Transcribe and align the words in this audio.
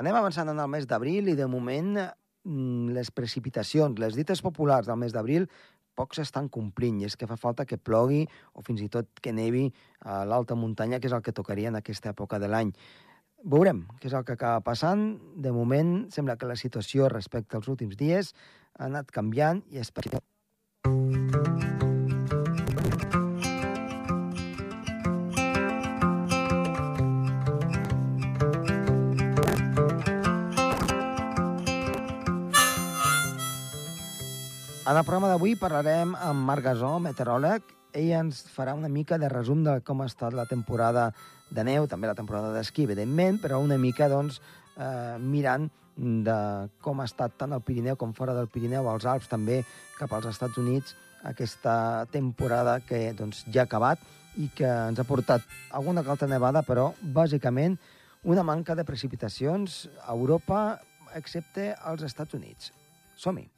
Anem 0.00 0.16
avançant 0.18 0.50
en 0.50 0.58
el 0.58 0.70
mes 0.70 0.88
d'abril 0.90 1.30
i, 1.30 1.36
de 1.38 1.46
moment, 1.46 1.94
mm, 1.94 2.90
les 2.96 3.10
precipitacions, 3.14 3.98
les 4.02 4.16
dites 4.18 4.42
populars 4.42 4.88
del 4.90 4.98
mes 4.98 5.14
d'abril, 5.14 5.46
poc 5.94 6.16
s'estan 6.16 6.48
complint, 6.48 6.98
i 7.00 7.06
és 7.06 7.14
que 7.16 7.28
fa 7.30 7.36
falta 7.38 7.64
que 7.64 7.78
plogui 7.78 8.24
o 8.54 8.62
fins 8.66 8.82
i 8.82 8.88
tot 8.90 9.06
que 9.22 9.32
nevi 9.32 9.68
a 10.02 10.24
l'alta 10.26 10.58
muntanya, 10.58 10.98
que 10.98 11.06
és 11.06 11.14
el 11.14 11.22
que 11.22 11.32
tocaria 11.32 11.70
en 11.70 11.78
aquesta 11.78 12.10
època 12.10 12.42
de 12.42 12.50
l'any. 12.50 12.74
Veurem 13.44 13.86
què 14.00 14.10
és 14.10 14.18
el 14.18 14.24
que 14.24 14.34
acaba 14.34 14.64
passant. 14.66 15.20
De 15.36 15.52
moment, 15.52 16.10
sembla 16.10 16.36
que 16.36 16.50
la 16.50 16.58
situació 16.58 17.08
respecte 17.08 17.56
als 17.56 17.68
últims 17.68 17.96
dies 17.96 18.34
ha 18.74 18.88
anat 18.90 19.14
canviant 19.14 19.62
i 19.70 19.78
esperem 19.78 20.33
En 34.84 34.98
el 34.98 35.04
programa 35.06 35.30
d'avui 35.30 35.54
parlarem 35.56 36.10
amb 36.12 36.44
Marc 36.44 36.66
Gasó, 36.66 36.98
meteoròleg. 37.00 37.70
Ell 37.96 38.10
ens 38.18 38.42
farà 38.52 38.74
una 38.76 38.90
mica 38.92 39.16
de 39.16 39.30
resum 39.32 39.62
de 39.64 39.78
com 39.80 40.02
ha 40.02 40.08
estat 40.10 40.34
la 40.36 40.44
temporada 40.44 41.06
de 41.48 41.64
neu, 41.64 41.86
també 41.88 42.10
la 42.10 42.16
temporada 42.18 42.50
d'esquí, 42.52 42.84
evidentment, 42.84 43.38
però 43.40 43.62
una 43.64 43.78
mica, 43.80 44.10
doncs, 44.12 44.42
eh, 44.76 45.16
mirant 45.24 45.70
de 45.96 46.36
com 46.84 47.00
ha 47.00 47.06
estat 47.08 47.38
tant 47.40 47.56
el 47.56 47.64
Pirineu 47.64 47.96
com 47.96 48.12
fora 48.12 48.34
del 48.36 48.50
Pirineu, 48.52 48.90
als 48.90 49.08
Alps 49.08 49.32
també, 49.32 49.62
cap 49.96 50.12
als 50.12 50.28
Estats 50.34 50.60
Units, 50.60 50.98
aquesta 51.32 52.04
temporada 52.12 52.76
que 52.84 53.14
doncs, 53.16 53.46
ja 53.48 53.64
ha 53.64 53.70
acabat 53.70 54.04
i 54.36 54.50
que 54.52 54.68
ens 54.68 55.00
ha 55.00 55.08
portat 55.08 55.48
alguna 55.72 56.04
que 56.04 56.12
altra 56.12 56.28
nevada, 56.28 56.60
però 56.60 56.90
bàsicament 57.00 57.80
una 58.24 58.44
manca 58.44 58.76
de 58.76 58.84
precipitacions 58.84 59.86
a 60.04 60.12
Europa, 60.12 60.80
excepte 61.16 61.72
als 61.72 62.04
Estats 62.04 62.36
Units. 62.36 62.74
Som-hi! 63.16 63.53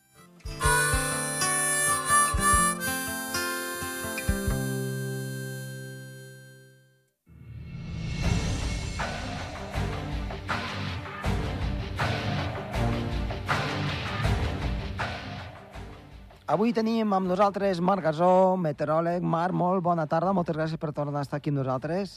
Avui 16.57 16.71
tenim 16.73 17.11
amb 17.13 17.29
nosaltres 17.29 17.83
Marc 17.85 18.01
Gasó, 18.07 18.57
meteoròleg. 18.57 19.21
Marc, 19.21 19.53
molt 19.53 19.83
bona 19.85 20.07
tarda, 20.09 20.33
moltes 20.33 20.57
gràcies 20.57 20.81
per 20.81 20.89
tornar 20.97 21.21
a 21.21 21.27
estar 21.27 21.37
aquí 21.37 21.53
amb 21.53 21.59
nosaltres. 21.61 22.15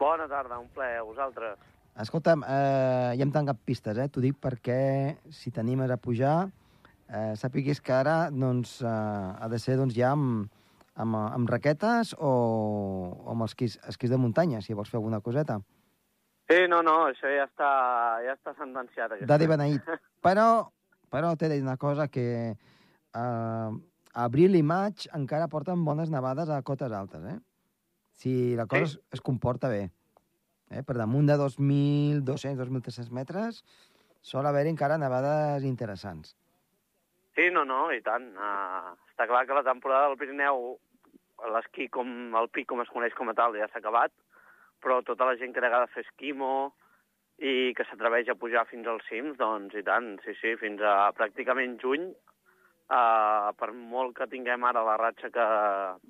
Bona 0.00 0.24
tarda, 0.24 0.56
un 0.56 0.70
plaer 0.72 1.02
a 1.02 1.04
vosaltres. 1.04 1.58
Escolta'm, 2.00 2.46
eh, 2.48 3.12
ja 3.18 3.26
hem 3.26 3.34
tancat 3.34 3.60
pistes, 3.60 4.00
eh? 4.00 4.08
T'ho 4.08 4.24
dic 4.24 4.40
perquè 4.40 5.18
si 5.28 5.52
t'animes 5.52 5.92
a 5.92 6.00
pujar, 6.00 6.48
eh, 7.10 7.34
sàpiguis 7.36 7.84
que 7.84 7.92
ara 7.92 8.30
doncs, 8.30 8.80
eh, 8.80 8.88
ha 8.88 9.52
de 9.52 9.58
ser 9.58 9.76
doncs, 9.76 9.92
ja 9.92 10.16
amb, 10.16 10.48
amb, 10.96 11.20
amb 11.20 11.50
raquetes 11.50 12.16
o, 12.16 12.34
o 13.20 13.30
amb 13.36 13.44
esquís, 13.50 13.78
esquís 13.84 14.08
de 14.08 14.16
muntanya, 14.16 14.62
si 14.62 14.72
vols 14.72 14.88
fer 14.88 14.96
alguna 14.96 15.20
coseta. 15.20 15.60
Sí, 16.48 16.64
no, 16.72 16.80
no, 16.80 17.02
això 17.12 17.28
ja 17.28 17.44
està, 17.44 17.74
ja 18.24 18.32
està 18.32 18.56
sentenciat. 18.56 19.12
Aquest 19.12 19.28
Dadi 19.28 19.46
beneït. 19.46 19.84
Però, 20.24 20.70
però 21.12 21.36
t'he 21.36 21.50
de 21.50 21.58
dir 21.58 21.62
una 21.68 21.76
cosa 21.76 22.08
que 22.08 22.56
eh, 23.14 23.70
abril 24.14 24.54
i 24.56 24.62
maig 24.62 25.08
encara 25.14 25.48
porten 25.48 25.84
bones 25.84 26.10
nevades 26.10 26.50
a 26.50 26.62
cotes 26.62 26.92
altes, 26.92 27.24
eh? 27.24 27.38
Si 28.14 28.54
la 28.54 28.66
cosa 28.66 28.86
Sí. 28.86 28.98
es, 28.98 29.18
es 29.18 29.20
comporta 29.20 29.68
bé. 29.68 29.90
Eh? 30.70 30.82
Per 30.82 30.96
damunt 30.96 31.26
de 31.26 31.36
2.200, 31.36 32.22
2.300 32.24 33.10
metres 33.10 33.64
sol 34.24 34.46
haver-hi 34.46 34.70
encara 34.72 34.98
nevades 34.98 35.64
interessants. 35.68 36.36
Sí, 37.34 37.50
no, 37.50 37.64
no, 37.64 37.90
i 37.92 38.00
tant. 38.00 38.30
Uh, 38.38 38.94
està 39.10 39.26
clar 39.26 39.44
que 39.46 39.56
la 39.58 39.66
temporada 39.66 40.08
del 40.08 40.18
Pirineu, 40.20 40.78
l'esquí 41.50 41.88
com 41.90 42.34
el 42.38 42.48
pic, 42.48 42.68
com 42.70 42.80
es 42.80 42.92
coneix 42.94 43.14
com 43.18 43.28
a 43.28 43.34
tal, 43.34 43.56
ja 43.58 43.66
s'ha 43.68 43.82
acabat, 43.82 44.14
però 44.80 45.00
tota 45.02 45.26
la 45.26 45.36
gent 45.36 45.52
que 45.52 45.60
de 45.60 45.86
fer 45.92 46.04
esquimo 46.06 46.72
i 47.42 47.74
que 47.74 47.84
s'atreveix 47.88 48.28
a 48.30 48.38
pujar 48.38 48.62
fins 48.70 48.86
als 48.86 49.02
cims, 49.10 49.36
doncs 49.36 49.74
i 49.74 49.82
tant, 49.82 50.20
sí, 50.22 50.36
sí, 50.40 50.54
fins 50.60 50.80
a 50.80 51.10
pràcticament 51.18 51.80
juny, 51.82 52.12
uh, 52.90 53.50
per 53.58 53.72
molt 53.72 54.16
que 54.18 54.28
tinguem 54.30 54.64
ara 54.64 54.84
la 54.86 54.96
ratxa 55.00 55.30
que, 55.34 55.48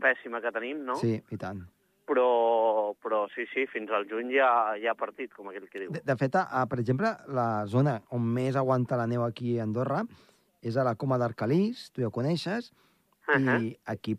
pèssima 0.01 0.41
que 0.45 0.53
tenim, 0.55 0.85
no? 0.87 0.99
Sí, 1.01 1.17
i 1.31 1.41
tant. 1.41 1.65
Però, 2.05 2.93
però 3.01 3.23
sí, 3.33 3.47
sí, 3.55 3.65
fins 3.73 3.91
al 3.97 4.05
juny 4.11 4.35
ja, 4.35 4.77
ja 4.77 4.93
ha 4.93 4.99
partit, 4.99 5.33
com 5.33 5.49
aquell 5.49 5.69
que 5.71 5.87
diu. 5.87 5.93
De, 5.95 6.03
de 6.05 6.17
fet, 6.21 6.37
a, 6.37 6.67
per 6.69 6.79
exemple, 6.83 7.15
la 7.33 7.65
zona 7.71 7.99
on 8.13 8.27
més 8.37 8.59
aguanta 8.61 8.99
la 9.01 9.09
neu 9.09 9.25
aquí 9.25 9.57
a 9.59 9.65
Andorra 9.65 10.03
és 10.65 10.77
a 10.77 10.85
la 10.85 10.97
Coma 11.01 11.17
d'Arcalís, 11.21 11.89
tu 11.93 12.05
ja 12.05 12.09
ho 12.09 12.15
coneixes, 12.15 12.73
Uh 13.25 13.41
-huh. 13.41 13.63
i 13.63 13.79
aquí 13.85 14.19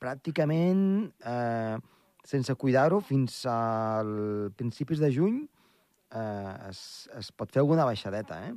pràcticament, 0.00 1.12
eh, 1.20 1.76
sense 2.24 2.54
cuidar-ho, 2.54 3.00
fins 3.00 3.46
al 3.46 4.52
principis 4.56 4.98
de 4.98 5.10
juny 5.12 5.48
eh, 6.12 6.68
es, 6.68 7.10
es 7.18 7.32
pot 7.32 7.50
fer 7.50 7.60
alguna 7.60 7.84
baixadeta, 7.84 8.46
eh? 8.46 8.54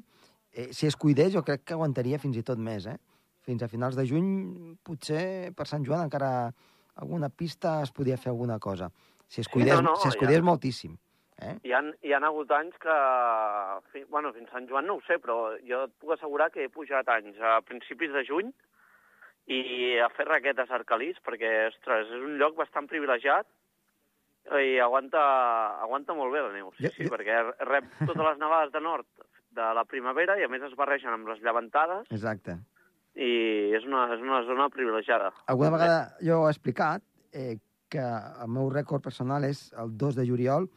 eh? 0.53 0.67
Si 0.73 0.87
es 0.87 0.95
cuidés, 0.95 1.33
jo 1.33 1.43
crec 1.43 1.63
que 1.63 1.73
aguantaria 1.73 2.19
fins 2.19 2.37
i 2.37 2.43
tot 2.43 2.57
més, 2.57 2.85
eh? 2.85 2.97
Fins 3.41 3.63
a 3.63 3.67
finals 3.71 3.95
de 3.97 4.05
juny, 4.05 4.75
potser 4.85 5.51
per 5.57 5.65
Sant 5.69 5.85
Joan 5.87 6.03
encara 6.05 6.51
alguna 7.01 7.29
pista 7.29 7.79
es 7.81 7.91
podia 7.91 8.17
fer 8.21 8.29
alguna 8.33 8.59
cosa. 8.59 8.91
Si 9.27 9.41
es 9.41 9.47
cuidés, 9.49 9.79
no, 9.81 9.91
no, 9.91 9.95
si 9.97 10.07
es 10.09 10.13
ja. 10.13 10.19
cuidés 10.19 10.43
moltíssim. 10.45 10.97
Eh? 11.41 11.55
Hi 11.65 11.71
han, 11.73 11.87
hi 12.05 12.11
han 12.13 12.23
hagut 12.27 12.51
anys 12.53 12.75
que... 12.77 12.95
fi- 13.91 14.03
Bueno, 14.11 14.29
fins 14.35 14.51
Sant 14.53 14.67
Joan 14.69 14.85
no 14.85 14.99
ho 14.99 15.01
sé, 15.07 15.17
però 15.23 15.55
jo 15.65 15.85
et 15.87 15.95
puc 15.97 16.11
assegurar 16.13 16.51
que 16.53 16.67
he 16.67 16.69
pujat 16.69 17.07
anys 17.09 17.39
a 17.41 17.55
principis 17.65 18.13
de 18.13 18.21
juny 18.27 18.51
i 19.49 19.97
a 19.97 20.09
fer 20.13 20.27
raquetes 20.29 20.69
a 20.69 20.77
Arcalís, 20.77 21.17
perquè, 21.25 21.49
ostres, 21.71 22.11
és 22.13 22.21
un 22.27 22.37
lloc 22.37 22.53
bastant 22.59 22.85
privilegiat 22.91 23.47
i 24.61 24.77
aguanta, 24.81 25.21
aguanta 25.81 26.13
molt 26.17 26.33
bé 26.33 26.43
la 26.45 26.51
neu, 26.53 26.69
sí, 26.77 26.85
Jo- 26.85 26.93
sí, 26.93 27.07
jo- 27.07 27.15
perquè 27.15 27.39
rep 27.65 27.89
totes 28.05 28.21
les 28.27 28.37
nevades 28.41 28.71
de 28.73 28.81
nord 28.85 29.07
de 29.51 29.65
la 29.75 29.83
primavera 29.85 30.37
i 30.39 30.45
a 30.45 30.47
més 30.51 30.61
es 30.69 30.77
barregen 30.77 31.11
amb 31.13 31.27
les 31.33 31.41
llevantades 31.41 32.05
Exacte. 32.13 32.59
I 33.15 33.31
és 33.75 33.83
una, 33.87 34.05
és 34.15 34.21
una 34.23 34.41
zona 34.47 34.69
privilegiada. 34.71 35.31
Alguna 35.51 35.71
vegada 35.75 35.97
jo 36.23 36.45
he 36.47 36.51
explicat 36.53 37.03
eh, 37.33 37.57
que 37.91 37.99
el 38.03 38.47
meu 38.47 38.69
rècord 38.71 39.03
personal 39.03 39.43
és 39.43 39.71
el 39.81 39.91
2 39.99 40.15
de 40.15 40.25
juliol 40.29 40.69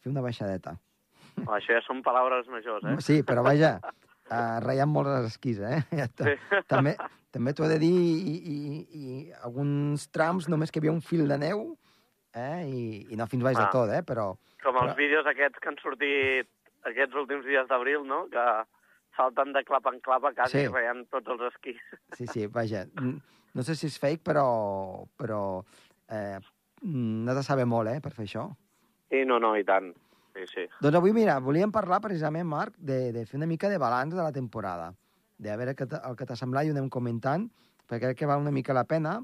fer 0.00 0.12
una 0.12 0.22
baixadeta. 0.22 0.76
Això 1.46 1.74
ja 1.74 1.80
són 1.86 2.02
paraules 2.02 2.46
majors, 2.52 2.84
eh? 2.86 2.96
Sí, 3.02 3.20
però 3.26 3.42
vaja, 3.46 3.78
uh, 3.82 4.58
ratllant 4.64 4.92
molt 4.92 5.08
els 5.10 5.32
esquís, 5.32 5.58
eh? 5.58 5.80
Ja. 5.96 6.06
Sí. 6.14 6.36
També, 6.70 6.94
també 7.34 7.54
t'ho 7.54 7.64
he 7.66 7.72
de 7.74 7.78
dir, 7.82 7.90
i, 7.90 8.36
i, 8.36 8.56
i 9.00 9.32
alguns 9.42 10.06
trams 10.14 10.48
només 10.52 10.70
que 10.70 10.78
hi 10.78 10.84
havia 10.84 10.94
un 10.94 11.02
fil 11.02 11.26
de 11.30 11.38
neu, 11.42 11.64
eh? 12.36 12.62
I, 12.70 12.82
i 13.10 13.18
no 13.18 13.26
fins 13.30 13.42
baix 13.46 13.58
Ah. 13.58 13.66
de 13.66 13.70
tot, 13.74 13.90
eh? 13.94 14.02
Però 14.06 14.34
Com 14.62 14.76
els 14.76 14.90
Però- 14.92 14.96
vídeos 14.98 15.26
aquests 15.26 15.58
que 15.58 15.68
han 15.72 15.78
sortit 15.80 16.48
aquests 16.84 17.16
últims 17.16 17.46
dies 17.48 17.66
d'abril, 17.68 18.04
no? 18.06 18.26
Que 18.30 18.42
salten 19.16 19.52
de 19.52 19.62
clap 19.64 19.86
en 19.90 20.00
clap 20.00 20.24
a 20.24 20.32
casa 20.34 20.56
Sí. 20.56 20.64
i 20.64 20.68
reien 20.68 21.06
tots 21.10 21.28
els 21.28 21.40
esquís. 21.52 21.80
sí, 22.16 22.26
sí, 22.26 22.46
vaja. 22.46 22.86
No 23.54 23.62
sé 23.62 23.74
si 23.74 23.86
és 23.86 23.98
fake, 23.98 24.22
però, 24.22 25.06
però 25.18 25.64
eh, 26.08 26.38
no 26.82 27.34
de 27.34 27.42
saber 27.42 27.66
molt, 27.66 27.90
eh, 27.90 28.00
per 28.00 28.12
fer 28.12 28.26
això. 28.26 28.46
I 29.10 29.24
no, 29.26 29.40
no, 29.42 29.56
i 29.58 29.64
tant. 29.64 29.92
Sí, 30.34 30.46
sí. 30.46 30.66
Doncs 30.80 30.96
avui, 30.96 31.12
mira, 31.12 31.40
volíem 31.42 31.72
parlar 31.74 32.00
precisament, 32.00 32.46
Marc, 32.46 32.76
de, 32.78 33.10
de 33.12 33.26
fer 33.26 33.36
una 33.40 33.48
mica 33.50 33.68
de 33.68 33.78
balanç 33.78 34.14
de 34.14 34.22
la 34.22 34.30
temporada. 34.32 34.92
De 35.36 35.50
a 35.50 35.56
veure 35.56 35.74
el 35.74 36.16
que 36.16 36.26
t'ha 36.26 36.36
semblat 36.36 36.66
i 36.66 36.70
ho 36.70 36.76
anem 36.76 36.88
comentant, 36.88 37.48
perquè 37.88 38.12
crec 38.12 38.18
que 38.22 38.26
val 38.30 38.40
una 38.40 38.52
mica 38.54 38.72
la 38.76 38.84
pena, 38.84 39.18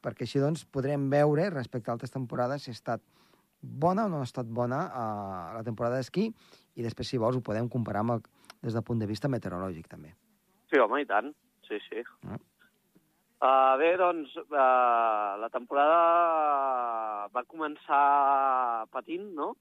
perquè 0.00 0.24
així 0.24 0.40
doncs 0.40 0.64
podrem 0.64 1.10
veure 1.10 1.50
respecte 1.50 1.90
a 1.90 1.96
altres 1.98 2.10
temporades 2.14 2.62
si 2.62 2.70
ha 2.70 2.76
estat 2.78 3.02
bona 3.60 4.06
o 4.06 4.08
no 4.08 4.20
ha 4.22 4.28
estat 4.28 4.46
bona 4.46 4.84
a 4.94 5.06
la 5.56 5.64
temporada 5.66 5.96
d'esquí 5.98 6.28
i 6.78 6.82
després, 6.86 7.08
si 7.10 7.18
vols, 7.18 7.36
ho 7.36 7.42
podem 7.42 7.68
comparar 7.68 8.04
amb 8.06 8.12
el, 8.14 8.22
des 8.62 8.74
del 8.74 8.82
punt 8.84 8.98
de 9.00 9.06
vista 9.06 9.28
meteorològic, 9.30 9.88
també. 9.88 10.14
Sí, 10.70 10.78
home, 10.80 11.02
i 11.02 11.06
tant. 11.08 11.32
Sí, 11.68 11.78
sí. 11.88 12.02
Ah. 12.28 12.38
Uh, 13.38 13.78
bé, 13.78 13.92
doncs, 14.00 14.32
uh, 14.36 15.36
la 15.38 15.48
temporada 15.54 17.28
va 17.30 17.44
començar 17.46 18.86
patint, 18.90 19.28
no? 19.36 19.52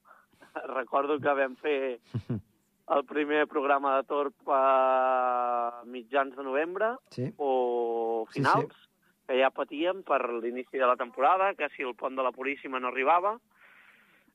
Recordo 0.80 1.20
que 1.22 1.36
vam 1.38 1.56
fer 1.62 2.00
el 2.96 3.04
primer 3.06 3.46
programa 3.52 3.98
de 4.00 4.08
Torp 4.10 4.50
a 4.50 5.84
mitjans 5.86 6.36
de 6.36 6.44
novembre, 6.48 6.96
Sí? 7.14 7.30
o 7.38 8.26
Sí, 8.32 8.40
finals, 8.40 8.74
que 9.28 9.38
ja 9.42 9.52
patíem 9.52 10.02
per 10.08 10.22
l'inici 10.42 10.80
de 10.80 10.88
la 10.88 10.96
temporada, 10.98 11.54
que 11.54 11.70
si 11.76 11.84
el 11.84 11.94
pont 12.00 12.16
de 12.18 12.24
la 12.26 12.32
Puríssima 12.32 12.80
no 12.80 12.90
arribava, 12.90 13.36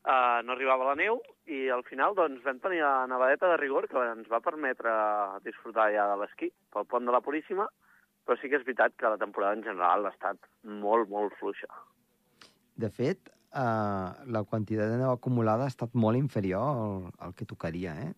uh, 0.06 0.40
no 0.46 0.54
arribava 0.54 0.90
la 0.90 0.96
neu, 0.98 1.20
i 1.46 1.68
al 1.74 1.82
final 1.88 2.14
doncs, 2.14 2.42
vam 2.44 2.60
tenir 2.62 2.82
la 2.84 3.06
nevadeta 3.10 3.50
de 3.50 3.58
rigor 3.60 3.88
que 3.90 4.02
ens 4.12 4.28
va 4.30 4.42
permetre 4.44 4.92
disfrutar 5.46 5.90
ja 5.94 6.08
de 6.12 6.18
l'esquí 6.20 6.50
pel 6.72 6.86
pont 6.86 7.06
de 7.06 7.14
la 7.14 7.22
Puríssima, 7.24 7.66
però 8.26 8.38
sí 8.38 8.48
que 8.48 8.60
és 8.60 8.66
veritat 8.66 8.94
que 8.96 9.10
la 9.10 9.18
temporada 9.18 9.58
en 9.58 9.64
general 9.66 10.06
ha 10.06 10.14
estat 10.14 10.38
molt, 10.62 11.10
molt 11.10 11.34
fluixa. 11.40 11.70
De 12.78 12.90
fet, 12.90 13.32
eh, 13.52 14.08
la 14.36 14.44
quantitat 14.48 14.92
de 14.92 15.00
neu 15.00 15.10
acumulada 15.10 15.66
ha 15.66 15.72
estat 15.72 15.94
molt 15.98 16.18
inferior 16.18 16.62
al, 16.62 17.10
al 17.26 17.34
que 17.34 17.48
tocaria, 17.48 17.96
eh? 18.06 18.12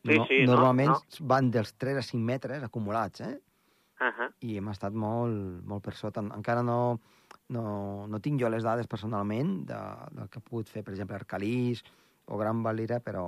Sí, 0.00 0.16
sí, 0.30 0.40
no, 0.46 0.54
normalment 0.54 0.94
no. 0.94 1.26
van 1.28 1.50
dels 1.52 1.74
3 1.76 2.00
a 2.00 2.04
5 2.06 2.24
metres 2.24 2.64
acumulats, 2.64 3.20
eh? 3.20 3.36
Uh 4.00 4.08
-huh. 4.08 4.30
I 4.40 4.56
hem 4.56 4.68
estat 4.72 4.94
molt, 4.96 5.60
molt 5.64 5.84
per 5.84 5.92
sota. 5.94 6.20
Encara 6.20 6.62
no, 6.62 7.00
no, 7.50 8.06
no 8.10 8.20
tinc 8.22 8.40
jo 8.40 8.48
les 8.52 8.62
dades 8.66 8.86
personalment 8.90 9.64
de, 9.68 9.78
del 10.16 10.28
que 10.30 10.38
ha 10.40 10.44
pogut 10.46 10.68
fer, 10.70 10.84
per 10.86 10.94
exemple, 10.94 11.16
Arcalís 11.18 11.82
o 12.30 12.38
Gran 12.38 12.62
Valira, 12.62 13.00
però, 13.02 13.24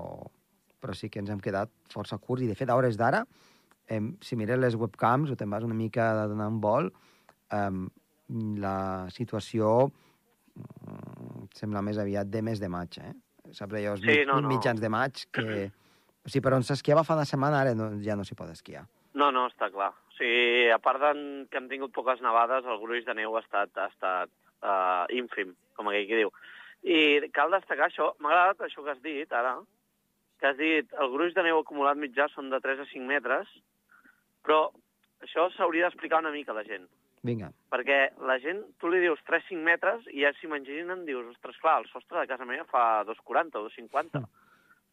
però 0.81 0.95
sí 0.95 1.11
que 1.11 1.19
ens 1.23 1.31
hem 1.35 1.41
quedat 1.43 1.71
força 1.91 2.19
curts. 2.23 2.45
I, 2.47 2.51
de 2.53 2.55
fet, 2.59 2.71
a 2.71 2.77
hores 2.79 2.97
d'ara, 3.01 3.25
em, 3.91 4.13
si 4.23 4.39
mires 4.39 4.61
les 4.63 4.77
webcams 4.79 5.33
o 5.33 5.37
te'n 5.37 5.51
vas 5.51 5.67
una 5.67 5.75
mica 5.75 6.13
de 6.21 6.29
donar 6.33 6.47
un 6.53 6.61
vol, 6.63 6.93
em, 7.53 7.85
la 8.63 9.09
situació 9.13 9.91
mm, 10.55 11.51
sembla 11.59 11.83
més 11.85 11.99
aviat 12.01 12.31
de 12.31 12.43
mes 12.47 12.61
de 12.63 12.69
maig, 12.73 12.99
eh? 13.03 13.13
Saps 13.53 13.75
allò, 13.75 13.97
els 13.97 14.03
Sí, 14.05 14.07
mig- 14.13 14.27
no, 14.31 14.41
no. 14.41 14.49
mitjans 14.55 14.81
de 14.81 14.89
maig, 14.93 15.27
que... 15.33 15.47
O 16.23 16.31
sigui, 16.31 16.45
per 16.47 16.53
on 16.55 16.63
s'esquiava 16.63 17.03
fa 17.03 17.17
una 17.17 17.25
setmana, 17.27 17.59
ara 17.65 17.73
no, 17.75 17.89
ja 17.99 18.15
no 18.15 18.23
s'hi 18.23 18.37
pot 18.39 18.47
esquiar. 18.53 18.85
No, 19.19 19.33
no, 19.35 19.49
està 19.51 19.67
clar. 19.75 19.89
Sigui, 20.23 20.71
a 20.71 20.79
part 20.79 21.01
de 21.03 21.13
que 21.51 21.59
hem 21.59 21.69
tingut 21.69 21.93
poques 21.93 22.21
nevades, 22.23 22.65
el 22.65 22.79
gruix 22.79 23.05
de 23.05 23.15
neu 23.19 23.35
ha 23.35 23.43
estat, 23.43 23.73
ha 23.75 23.89
estat 23.91 24.31
uh, 24.63 25.05
ínfim, 25.11 25.55
com 25.75 25.89
aquell 25.91 26.07
que 26.07 26.21
diu. 26.21 26.31
I 26.83 27.31
cal 27.35 27.51
destacar 27.51 27.89
això, 27.89 28.13
m'ha 28.21 28.31
agradat 28.31 28.69
això 28.69 28.85
que 28.85 28.95
has 28.95 29.03
dit 29.03 29.33
ara, 29.35 29.57
que 30.39 30.51
has 30.51 30.59
dit 30.59 30.95
el 30.99 31.11
gruix 31.11 31.35
de 31.35 31.43
neu 31.47 31.59
acumulat 31.59 31.99
mitjà 31.99 32.29
són 32.31 32.51
de 32.51 32.61
3 32.63 32.85
a 32.85 32.87
5 32.91 33.07
metres, 33.07 33.51
però 34.47 34.69
això 35.23 35.49
s'hauria 35.55 35.89
d'explicar 35.89 36.23
una 36.23 36.35
mica 36.35 36.55
a 36.55 36.59
la 36.61 36.67
gent. 36.67 36.87
Vinga. 37.23 37.53
Perquè 37.71 37.99
la 38.27 38.39
gent, 38.43 38.63
tu 38.83 38.91
li 38.91 39.03
dius 39.03 39.21
3-5 39.29 39.59
metres 39.63 40.07
i 40.11 40.25
ja 40.25 40.33
s'imaginen, 40.39 41.05
dius, 41.07 41.29
ostres, 41.35 41.59
clar, 41.63 41.81
el 41.83 41.91
sostre 41.91 42.19
de 42.19 42.31
casa 42.31 42.47
meva 42.47 42.67
fa 42.71 43.05
2,40 43.07 43.59
o 43.61 43.69
2,50. 43.69 44.23
Mm. 44.23 44.42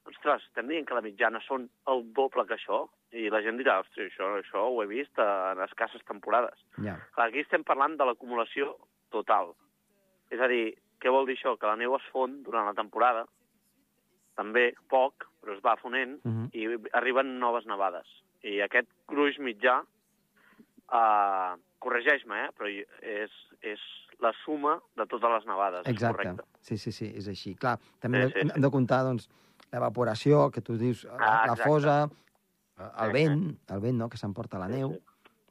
Ostres, 0.09 0.43
estem 0.49 0.67
dient 0.71 0.87
que 0.89 0.95
la 0.97 1.03
mitjana 1.05 1.39
són 1.45 1.67
el 1.91 2.03
doble 2.17 2.45
que 2.49 2.55
això? 2.57 2.83
I 3.13 3.29
la 3.33 3.41
gent 3.45 3.57
dirà, 3.57 3.79
ostres, 3.83 4.11
això, 4.11 4.29
això 4.41 4.65
ho 4.69 4.81
he 4.83 4.87
vist 4.89 5.17
en 5.21 5.61
escasses 5.65 6.01
temporades. 6.07 6.57
Ja. 6.83 6.95
Clar, 7.15 7.27
aquí 7.29 7.43
estem 7.43 7.63
parlant 7.65 7.97
de 7.97 8.05
l'acumulació 8.09 8.75
total. 9.13 9.53
És 10.29 10.39
a 10.41 10.47
dir, 10.51 10.75
què 11.01 11.09
vol 11.13 11.25
dir 11.29 11.35
això? 11.37 11.55
Que 11.57 11.69
la 11.69 11.75
neu 11.79 11.95
es 11.97 12.05
fon 12.13 12.41
durant 12.45 12.65
la 12.69 12.75
temporada, 12.77 13.25
també 14.37 14.73
poc, 14.89 15.25
però 15.41 15.55
es 15.55 15.61
va 15.65 15.75
fonent, 15.81 16.19
Mhm. 16.23 16.49
i 16.53 16.67
arriben 16.93 17.39
noves 17.39 17.65
nevades. 17.65 18.07
I 18.43 18.59
aquest 18.61 18.87
gruix 19.07 19.37
mitjà, 19.39 19.81
uh, 20.93 21.57
corregeix-me, 21.79 22.45
eh? 22.45 22.49
però 22.57 22.69
és, 23.01 23.31
és 23.61 23.79
la 24.19 24.31
suma 24.43 24.77
de 24.97 25.05
totes 25.05 25.29
les 25.31 25.45
nevades. 25.45 25.85
Exacte. 25.87 26.33
Sí, 26.61 26.77
sí, 26.77 26.91
sí, 26.91 27.11
és 27.15 27.27
així. 27.27 27.55
Clar, 27.55 27.77
també 27.99 28.25
Sí, 28.27 28.31
sí, 28.33 28.39
hem, 28.39 28.47
sí. 28.49 28.53
hem 28.55 28.61
de 28.61 28.71
comptar, 28.71 29.03
doncs, 29.03 29.29
l'evaporació, 29.71 30.49
que 30.51 30.61
tu 30.61 30.77
dius, 30.77 31.03
la, 31.05 31.15
Ah, 31.19 31.45
la 31.47 31.53
exacte. 31.53 31.69
fosa, 31.69 32.09
el 32.79 33.11
Sí, 33.11 33.13
vent, 33.13 33.57
el 33.69 33.79
vent, 33.79 33.97
no?, 33.97 34.09
que 34.09 34.17
s'emporta 34.17 34.59
la 34.59 34.67
Sí, 34.67 34.73
neu, 34.79 34.93
sí. 34.93 35.01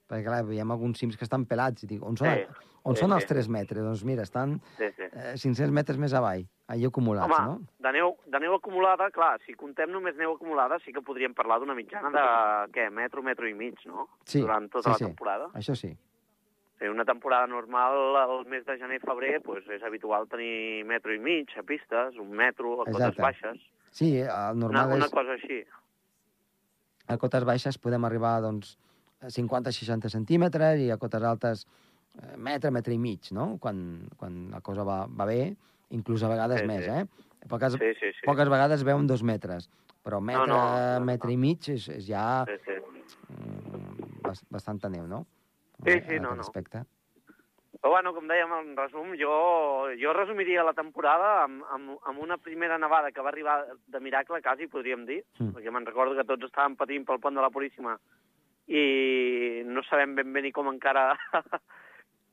perquè, 0.09 0.25
clar, 0.25 0.45
veiem 0.45 0.71
alguns 0.71 0.99
cims 0.99 1.17
que 1.17 1.25
estan 1.25 1.45
pelats, 1.47 1.85
i 1.85 1.87
dic, 1.87 2.03
on 2.03 2.17
són, 2.17 2.29
Sí, 2.29 2.47
on 2.85 2.95
sí, 2.97 3.01
són 3.03 3.11
sí. 3.11 3.15
els 3.17 3.27
3 3.27 3.49
metres? 3.49 3.83
Doncs 3.85 4.05
mira, 4.05 4.23
estan 4.23 4.61
Sí, 4.79 4.91
sí. 4.97 5.03
eh, 5.13 5.35
500 5.37 5.71
metres 5.71 5.99
més 5.99 6.15
avall, 6.15 6.47
allà 6.69 6.87
acumulats, 6.89 7.39
Home, 7.39 7.47
no? 7.47 7.61
de 7.79 7.93
neu, 7.93 8.17
de 8.27 8.41
neu 8.41 8.55
acumulada, 8.55 9.11
clar, 9.11 9.39
si 9.45 9.55
contem 9.55 9.91
només 9.91 10.17
neu 10.17 10.33
acumulada, 10.35 10.79
sí 10.85 10.93
que 10.93 11.03
podríem 11.03 11.35
parlar 11.35 11.61
d'una 11.61 11.75
mitjana 11.75 12.11
de, 12.11 12.73
què, 12.73 12.91
metro, 12.91 13.23
metro 13.23 13.47
i 13.49 13.55
mig, 13.55 13.77
no? 13.87 14.09
Sí, 14.25 14.41
Durant 14.41 14.71
tota 14.71 14.89
sí, 14.89 14.91
la 14.91 14.99
sí. 14.99 15.05
temporada. 15.05 15.49
Això 15.55 15.75
sí. 15.77 15.97
Sí, 16.79 16.87
una 16.87 17.05
temporada 17.05 17.47
normal, 17.49 18.15
al 18.17 18.47
mes 18.47 18.65
de 18.65 18.79
gener 18.79 18.97
i 18.97 19.05
febrer, 19.05 19.43
pues, 19.43 19.67
és 19.69 19.83
habitual 19.83 20.29
tenir 20.29 20.85
metro 20.87 21.13
i 21.13 21.19
mig 21.19 21.49
a 21.59 21.63
pistes, 21.65 22.17
un 22.17 22.31
metro 22.31 22.83
a 22.83 22.85
cotes 22.87 23.17
baixes. 23.17 23.59
Sí, 23.99 24.13
el 24.21 24.31
Una, 24.31 24.61
normal 24.63 24.93
una 24.95 25.07
és... 25.09 25.13
cosa 25.15 25.35
així. 25.35 25.59
A 27.09 27.17
cotes 27.19 27.47
baixes 27.49 27.79
podem 27.83 28.05
arribar, 28.07 28.37
doncs, 28.45 28.77
a 29.25 29.31
50-60 29.35 30.11
centímetres 30.13 30.83
i 30.85 30.91
a 30.95 30.99
cotes 31.01 31.25
altes 31.27 31.65
eh, 31.65 32.37
metre, 32.37 32.71
metre 32.75 32.95
i 32.95 32.99
mig, 33.03 33.33
no? 33.35 33.57
Quan, 33.63 33.81
quan 34.21 34.37
la 34.53 34.61
cosa 34.63 34.85
va, 34.87 35.01
va 35.09 35.27
bé, 35.27 35.41
inclús 35.97 36.23
a 36.23 36.31
vegades 36.31 36.63
Sí, 36.63 36.69
més, 36.71 36.85
sí. 36.85 36.91
eh? 37.01 37.49
Poques, 37.49 37.79
Sí, 37.81 37.91
sí, 37.99 38.13
sí. 38.21 38.27
poques 38.29 38.51
vegades 38.53 38.85
veuen 38.87 39.09
dos 39.11 39.25
metres, 39.27 39.71
però 40.05 40.21
metre, 40.21 40.47
no, 40.53 40.61
no, 40.61 40.99
no. 41.01 41.05
metre 41.09 41.33
i 41.33 41.39
mig 41.41 41.69
és, 41.73 41.89
és 41.97 42.07
ja 42.07 42.45
Sí, 42.47 42.59
sí. 42.67 42.77
mm, 43.33 44.23
bas- 44.27 44.45
bastanta 44.53 44.91
neu, 44.93 45.09
no? 45.11 45.25
Sí, 45.79 45.95
sí, 45.95 45.97
aquest 45.97 46.23
no, 46.23 46.35
no. 46.37 46.45
Aspecte. 46.47 46.85
Però 47.79 47.93
bueno, 47.95 48.11
com 48.13 48.27
dèiem, 48.27 48.51
en 48.57 48.73
resum, 48.77 49.13
jo, 49.15 49.31
jo 50.01 50.13
resumiria 50.17 50.65
la 50.67 50.73
temporada 50.75 51.45
amb, 51.45 51.63
amb, 51.71 51.93
amb 52.11 52.19
una 52.25 52.37
primera 52.43 52.77
nevada 52.79 53.13
que 53.15 53.23
va 53.23 53.31
arribar 53.31 53.61
de 53.87 54.01
miracle, 54.03 54.41
quasi, 54.43 54.67
podríem 54.67 55.05
dir, 55.07 55.21
Mm. 55.39 55.45
mm. 55.47 55.53
perquè 55.55 55.71
me'n 55.71 55.87
recordo 55.87 56.17
que 56.19 56.25
tots 56.27 56.49
estàvem 56.49 56.75
patint 56.77 57.05
pel 57.07 57.21
pont 57.23 57.35
de 57.39 57.41
la 57.45 57.51
Puríssima 57.55 57.95
i 58.69 59.63
no 59.65 59.83
sabem 59.87 60.17
ben 60.19 60.33
bé 60.33 60.43
ni 60.43 60.51
com 60.53 60.67
encara, 60.69 61.13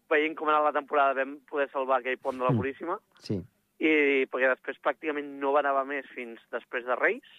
veient 0.10 0.36
com 0.36 0.50
era 0.50 0.64
la 0.66 0.74
temporada, 0.74 1.14
vam 1.14 1.38
poder 1.50 1.70
salvar 1.72 2.00
aquell 2.02 2.18
pont 2.18 2.38
de 2.42 2.44
la 2.44 2.52
Mm. 2.52 2.58
Puríssima, 2.60 2.98
Sí, 3.22 3.38
i 3.80 4.26
perquè 4.32 4.50
després 4.50 4.82
pràcticament 4.82 5.30
no 5.40 5.52
va 5.54 5.62
nevar 5.62 5.86
més 5.86 6.06
fins 6.16 6.42
després 6.52 6.86
de 6.90 6.96
Reis, 6.96 7.30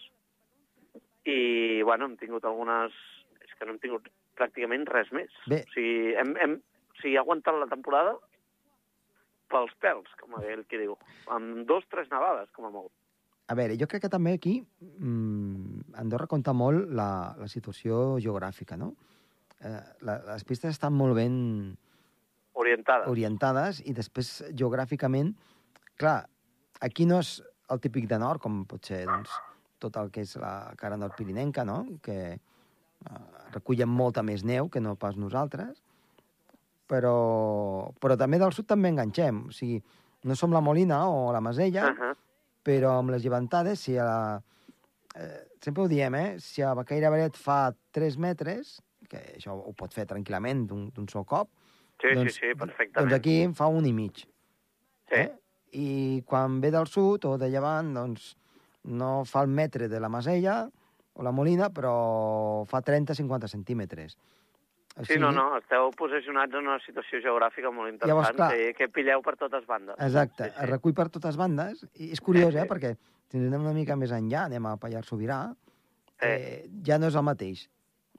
i, 1.26 1.82
bueno, 1.82 2.06
hem 2.06 2.16
tingut 2.20 2.44
algunes... 2.46 2.94
És 3.42 3.52
que 3.58 3.66
no 3.66 3.72
hem 3.74 3.80
tingut 3.82 4.06
pràcticament 4.38 4.84
res 4.86 5.10
més. 5.16 5.32
Bé. 5.50 5.62
O 5.66 5.72
sigui, 5.74 6.14
hem, 6.14 6.34
hem, 6.38 6.56
o 6.96 7.02
sigui, 7.02 7.16
ha 7.16 7.24
aguantat 7.24 7.58
la 7.60 7.68
temporada 7.68 8.16
pels 9.52 9.74
pèls, 9.82 10.08
com 10.20 10.38
aquell 10.38 10.64
que 10.66 10.80
diu. 10.80 10.96
Amb 11.30 11.66
dos, 11.68 11.84
tres 11.92 12.08
nevades, 12.10 12.48
com 12.56 12.66
a 12.66 12.72
molt. 12.72 12.90
A 13.46 13.54
veure, 13.54 13.76
jo 13.78 13.86
crec 13.86 14.02
que 14.06 14.10
també 14.10 14.32
aquí 14.34 14.56
mm, 14.58 15.92
Andorra 16.02 16.26
compta 16.26 16.54
molt 16.56 16.90
la, 16.90 17.36
la 17.38 17.46
situació 17.46 18.16
geogràfica, 18.22 18.78
no? 18.80 18.94
Eh, 19.62 19.78
la, 20.02 20.16
les 20.32 20.42
pistes 20.48 20.74
estan 20.74 20.96
molt 20.96 21.14
ben 21.16 21.36
Orientada. 22.58 23.06
orientades 23.12 23.78
i 23.86 23.94
després 23.94 24.32
geogràficament, 24.50 25.30
clar, 26.00 26.24
aquí 26.82 27.06
no 27.06 27.20
és 27.22 27.38
el 27.70 27.80
típic 27.84 28.10
de 28.10 28.18
nord, 28.18 28.42
com 28.42 28.64
pot 28.66 28.82
ser 28.90 29.04
doncs, 29.06 29.30
tot 29.78 29.96
el 30.00 30.10
que 30.10 30.26
és 30.26 30.34
la 30.42 30.72
cara 30.80 30.98
nord-pirinenca, 30.98 31.62
no? 31.68 31.84
que 32.02 32.18
eh, 32.34 33.24
recullen 33.54 33.92
molta 33.92 34.26
més 34.26 34.42
neu 34.42 34.68
que 34.72 34.82
no 34.82 34.96
pas 34.98 35.14
nosaltres, 35.16 35.85
però, 36.88 37.90
però 38.00 38.16
també 38.16 38.38
del 38.38 38.52
sud 38.52 38.66
també 38.66 38.88
enganxem. 38.92 39.46
O 39.48 39.52
sigui, 39.52 39.82
no 40.24 40.34
som 40.36 40.52
la 40.52 40.60
Molina 40.60 41.08
o 41.08 41.32
la 41.32 41.40
Masella, 41.40 41.90
Uh 41.90 41.96
-huh. 41.98 42.14
però 42.64 42.98
amb 42.98 43.10
les 43.10 43.22
llevantades, 43.22 43.78
si 43.80 43.96
a 43.98 44.04
la... 44.04 44.42
Eh, 45.14 45.48
sempre 45.60 45.82
ho 45.82 45.88
diem, 45.88 46.14
eh? 46.14 46.40
Si 46.40 46.62
a 46.62 46.74
Bacaire 46.74 47.08
Beret 47.10 47.36
fa 47.36 47.72
3 47.90 48.16
metres, 48.18 48.82
que 49.08 49.16
això 49.38 49.52
ho 49.52 49.72
pot 49.72 49.92
fer 49.94 50.04
tranquil·lament 50.06 50.66
d'un 50.66 50.90
d'un 50.90 51.08
sol 51.08 51.24
cop, 51.24 51.48
Sí, 52.00 52.08
doncs, 52.14 52.34
sí, 52.34 52.40
sí, 52.40 52.54
perfectament. 52.54 52.94
doncs 53.08 53.12
aquí 53.14 53.42
en 53.42 53.54
fa 53.54 53.66
un 53.68 53.86
i 53.86 53.92
mig. 53.92 54.14
Sí, 55.08 55.14
Eh? 55.14 55.32
I 55.72 56.22
quan 56.26 56.60
ve 56.60 56.70
del 56.70 56.86
sud 56.86 57.24
o 57.24 57.38
de 57.38 57.48
llevant, 57.48 57.94
doncs 57.94 58.36
no 58.84 59.24
fa 59.24 59.42
el 59.42 59.48
metre 59.48 59.88
de 59.88 59.98
la 60.00 60.08
Masella 60.08 60.68
o 61.14 61.22
la 61.22 61.30
Molina, 61.32 61.70
però 61.70 62.64
fa 62.66 62.82
30-50 62.82 63.48
centímetres. 63.48 64.16
Sí, 65.04 65.18
no, 65.20 65.28
no, 65.30 65.58
esteu 65.58 65.90
posicionats 65.92 66.54
en 66.56 66.64
una 66.70 66.78
situació 66.80 67.18
geogràfica 67.20 67.68
molt 67.70 67.90
interessant 67.92 68.08
Llavors, 68.08 68.36
clar- 68.38 68.52
que, 68.56 68.70
que 68.78 68.88
pilleu 68.88 69.20
per 69.22 69.34
totes 69.36 69.66
bandes. 69.68 69.98
Exacte, 70.00 70.44
Sí, 70.46 70.50
sí, 70.54 70.62
es 70.64 70.70
recull 70.70 70.94
per 70.96 71.08
totes 71.12 71.36
bandes. 71.36 71.82
I 72.00 72.12
és 72.14 72.20
curiós, 72.24 72.54
Sí, 72.54 72.58
eh? 72.58 72.64
sí. 72.64 72.68
Perquè 72.70 72.94
si 73.28 73.36
anem 73.42 73.60
una 73.66 73.74
mica 73.76 73.96
més 74.00 74.10
enllà, 74.16 74.46
anem 74.48 74.64
a 74.70 74.76
Pallars 74.80 75.06
Sobirà, 75.12 75.42
Sí. 76.16 76.26
eh, 76.30 76.64
ja 76.86 76.96
no 76.98 77.08
és 77.08 77.14
el 77.14 77.22
mateix. 77.28 77.66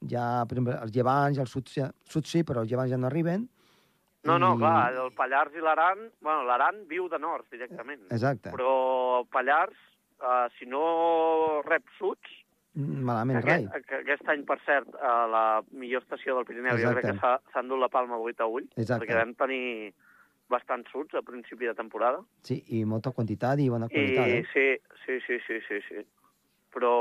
Ja, 0.06 0.46
per 0.46 0.54
exemple, 0.60 0.78
els 0.84 0.92
llevants 0.94 1.38
i 1.40 1.42
el 1.42 1.48
sud, 1.50 1.66
sud 2.06 2.26
sí, 2.30 2.44
però 2.44 2.62
els 2.62 2.70
llevants 2.70 2.92
ja 2.94 2.98
no 3.02 3.08
arriben. 3.08 3.50
No, 4.24 4.38
no, 4.38 4.54
I- 4.54 4.58
clar, 4.60 4.94
el 4.94 5.12
Pallars 5.18 5.56
i 5.56 5.62
l'Aran... 5.64 6.12
Bueno, 6.22 6.44
l'Aran 6.44 6.84
viu 6.88 7.08
de 7.10 7.18
nord, 7.18 7.46
directament. 7.50 8.04
Exacte. 8.12 8.52
Però 8.52 9.22
el 9.22 9.26
Pallars, 9.34 9.74
eh, 10.22 10.48
si 10.60 10.66
no 10.70 11.64
rep 11.66 11.86
suds, 11.98 12.30
Malament, 12.78 13.40
rai. 13.42 13.64
aquest, 13.66 13.94
aquest 14.04 14.28
any, 14.30 14.44
per 14.46 14.60
cert, 14.66 14.92
a 15.02 15.14
la 15.32 15.46
millor 15.72 16.04
estació 16.04 16.36
del 16.38 16.46
Pirineu, 16.46 16.78
jo 16.78 16.92
crec 16.94 17.08
Exacte. 17.10 17.48
que 17.48 17.54
s'ha 17.54 17.64
endut 17.64 17.82
la 17.82 17.90
palma 17.90 18.20
8 18.22 18.46
a 18.46 18.48
ull, 18.52 18.68
Exacte. 18.76 19.00
perquè 19.02 19.18
vam 19.18 19.34
tenir 19.40 19.94
bastants 20.48 20.92
suds 20.94 21.18
a 21.18 21.24
principi 21.26 21.66
de 21.66 21.74
temporada. 21.74 22.22
Sí, 22.46 22.60
i 22.78 22.84
molta 22.86 23.12
quantitat 23.16 23.60
i 23.60 23.70
bona 23.74 23.90
qualitat, 23.90 24.30
I 24.30 24.38
eh? 24.38 24.46
sí, 24.54 24.68
sí, 25.06 25.20
sí, 25.26 25.40
sí, 25.48 25.60
sí, 25.68 25.82
sí. 25.88 26.06
Però 26.76 26.94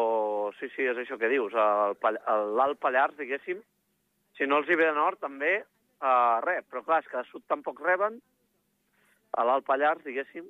sí, 0.58 0.70
sí, 0.74 0.86
és 0.88 0.96
això 0.96 1.18
que 1.20 1.28
dius. 1.28 1.52
L'Alt 1.52 2.80
Pallars, 2.80 3.16
diguéssim, 3.20 3.60
si 4.38 4.48
no 4.48 4.62
els 4.62 4.70
hi 4.70 4.78
ve 4.78 4.88
de 4.88 4.96
nord, 4.96 5.20
també 5.20 5.58
uh, 5.60 6.40
res. 6.46 6.64
Però 6.70 6.82
clar, 6.86 7.02
és 7.04 7.10
que 7.10 7.20
de 7.20 7.28
sud 7.28 7.44
tampoc 7.50 7.82
reben, 7.84 8.16
a 9.36 9.44
l'Alt 9.44 9.66
Pallars, 9.68 10.04
diguéssim, 10.06 10.48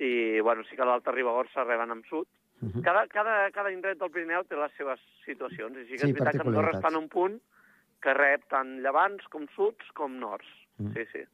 i 0.00 0.40
bueno, 0.40 0.64
sí 0.66 0.76
que 0.76 0.82
a 0.82 0.88
l'Alta 0.88 1.14
Ribagorça 1.14 1.64
reben 1.66 1.94
amb 1.94 2.08
sud. 2.10 2.26
Uh 2.62 2.68
-huh. 2.68 2.82
Cada, 2.84 3.06
cada, 3.08 3.50
cada 3.50 3.72
indret 3.72 3.98
del 3.98 4.10
Pirineu 4.10 4.44
té 4.44 4.56
les 4.56 4.72
seves 4.76 5.00
situacions, 5.24 5.76
i 5.78 5.84
sí 5.84 5.92
que 5.92 5.98
Sí, 5.98 6.10
és 6.10 6.12
veritat 6.12 6.42
que 6.42 6.48
Andorra 6.48 6.72
està 6.72 6.88
en 6.88 6.96
un 6.96 7.08
punt 7.08 7.40
que 8.02 8.14
rep 8.14 8.48
tant 8.48 8.80
llevants 8.82 9.24
com 9.28 9.46
suds 9.56 9.92
com 9.94 10.18
nords. 10.18 10.46
Mm. 10.78 10.92
Sí, 10.92 11.00
sí. 11.12 11.24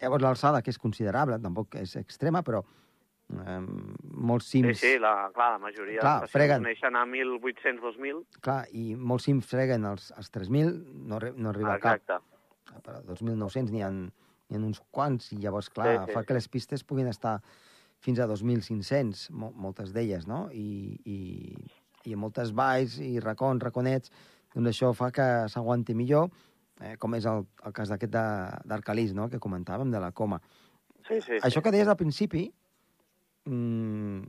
Llavors 0.00 0.22
l'alçada, 0.22 0.62
que 0.62 0.70
és 0.70 0.78
considerable, 0.78 1.38
tampoc 1.38 1.74
és 1.74 1.96
extrema, 1.96 2.42
però 2.42 2.62
Eh, 3.30 3.60
molts 4.10 4.46
Sí, 4.50 4.58
cims... 4.60 4.80
sí, 4.80 4.98
la, 4.98 5.30
clar, 5.32 5.52
la 5.52 5.58
majoria 5.58 6.00
Clar, 6.00 6.20
de 6.22 6.26
freguen. 6.26 6.62
coneixen 6.64 6.96
a 6.96 7.04
1.800-2.000. 7.06 8.24
Clar, 8.40 8.64
i 8.72 8.96
molts 8.96 9.24
cims 9.24 9.46
freguen 9.46 9.84
els, 9.84 10.12
els 10.16 10.32
3.000, 10.32 10.72
no, 11.06 11.18
no 11.36 11.48
arriba 11.50 11.74
a 11.74 11.78
cap. 11.78 12.00
Exacte. 12.00 12.82
Per 12.82 12.94
2.900 13.06 13.70
n'hi 13.70 13.82
ha, 13.82 13.88
ha 13.88 14.56
uns 14.58 14.80
quants, 14.90 15.32
i 15.32 15.36
llavors, 15.36 15.70
clar, 15.70 15.98
Sí, 16.00 16.04
sí, 16.06 16.12
fa 16.12 16.20
sí. 16.20 16.26
que 16.26 16.34
les 16.34 16.48
pistes 16.48 16.82
puguin 16.82 17.06
estar 17.06 17.40
fins 18.00 18.20
a 18.20 18.26
2.500, 18.28 19.28
mo 19.36 19.50
moltes 19.56 19.92
d'elles, 19.92 20.26
no? 20.28 20.46
I, 20.52 20.96
i, 21.04 21.18
i 22.08 22.16
moltes 22.16 22.54
valls 22.56 22.98
i 23.04 23.18
racons, 23.20 23.62
raconets, 23.62 24.12
doncs 24.54 24.72
això 24.72 24.92
fa 24.96 25.10
que 25.14 25.26
s'aguanti 25.52 25.94
millor, 25.94 26.30
eh, 26.80 26.96
com 27.00 27.14
és 27.18 27.28
el, 27.28 27.44
el 27.66 27.76
cas 27.76 27.92
d'aquest 27.92 28.16
d'Arcalís, 28.72 29.14
no?, 29.16 29.28
que 29.30 29.42
comentàvem, 29.42 29.92
de 29.92 30.00
la 30.02 30.12
coma. 30.16 30.40
Sí, 31.06 31.20
sí, 31.20 31.38
Això 31.40 31.58
sí. 31.58 31.64
que 31.64 31.74
deies 31.74 31.88
al 31.88 31.98
principi, 32.00 32.46
mm, 33.48 34.22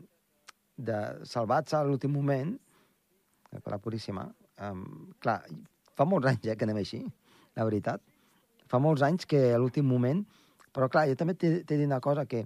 de 0.81 0.99
salvats 1.27 1.75
a 1.77 1.83
l'últim 1.87 2.13
moment, 2.13 2.53
per 3.51 3.73
la 3.73 3.79
Puríssima, 3.83 4.25
um, 4.67 4.85
clar, 5.19 5.41
fa 5.97 6.07
molts 6.07 6.29
anys 6.31 6.47
eh, 6.47 6.55
que 6.55 6.67
anem 6.67 6.79
així, 6.81 7.01
la 7.59 7.67
veritat. 7.67 8.03
Fa 8.71 8.79
molts 8.79 9.03
anys 9.03 9.27
que 9.27 9.49
a 9.51 9.59
l'últim 9.59 9.87
moment... 9.87 10.23
Però, 10.71 10.87
clar, 10.87 11.01
jo 11.09 11.17
també 11.19 11.33
t'he 11.35 11.49
t'he 11.67 11.75
de 11.75 11.81
dir 11.81 11.85
una 11.89 11.97
cosa, 11.99 12.23
que 12.23 12.45